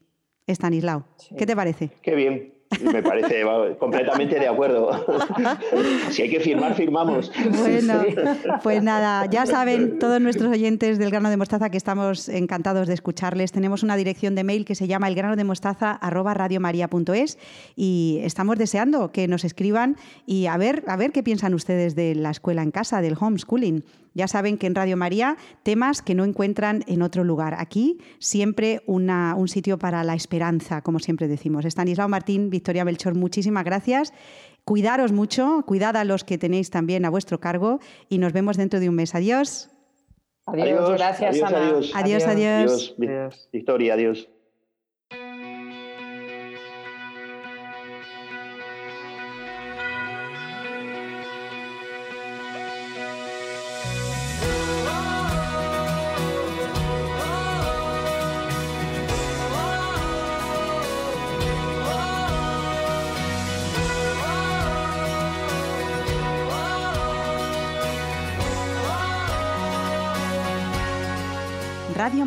[0.47, 1.35] Stanislao, sí.
[1.37, 1.91] ¿qué te parece?
[2.01, 2.58] Qué bien.
[2.81, 3.43] Me parece
[3.79, 4.91] completamente de acuerdo.
[6.11, 7.31] si hay que firmar, firmamos.
[7.59, 8.03] Bueno,
[8.61, 12.93] pues nada, ya saben todos nuestros oyentes del grano de mostaza que estamos encantados de
[12.93, 13.51] escucharles.
[13.51, 17.39] Tenemos una dirección de mail que se llama elgranodemostaza@radiomaria.es
[17.75, 19.97] y estamos deseando que nos escriban
[20.27, 23.83] y a ver, a ver qué piensan ustedes de la escuela en casa, del homeschooling.
[24.13, 27.55] Ya saben que en Radio María temas que no encuentran en otro lugar.
[27.57, 31.65] Aquí siempre una, un sitio para la esperanza, como siempre decimos.
[31.65, 34.13] Estanislao Martín, Victoria Melchor, muchísimas gracias.
[34.65, 38.79] Cuidaros mucho, cuidad a los que tenéis también a vuestro cargo y nos vemos dentro
[38.79, 39.15] de un mes.
[39.15, 39.69] Adiós.
[40.45, 41.59] Adiós, adiós gracias, adiós, Ana.
[41.59, 42.27] Adiós, adiós.
[42.27, 42.95] adiós.
[42.97, 43.49] adiós.
[43.51, 44.29] Victoria, adiós.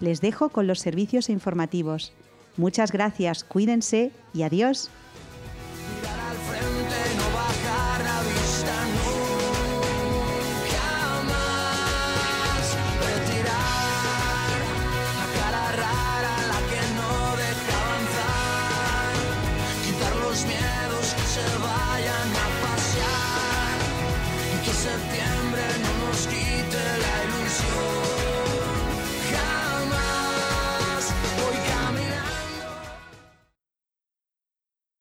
[0.00, 2.12] Les dejo con los servicios informativos.
[2.56, 4.90] Muchas gracias, cuídense y adiós.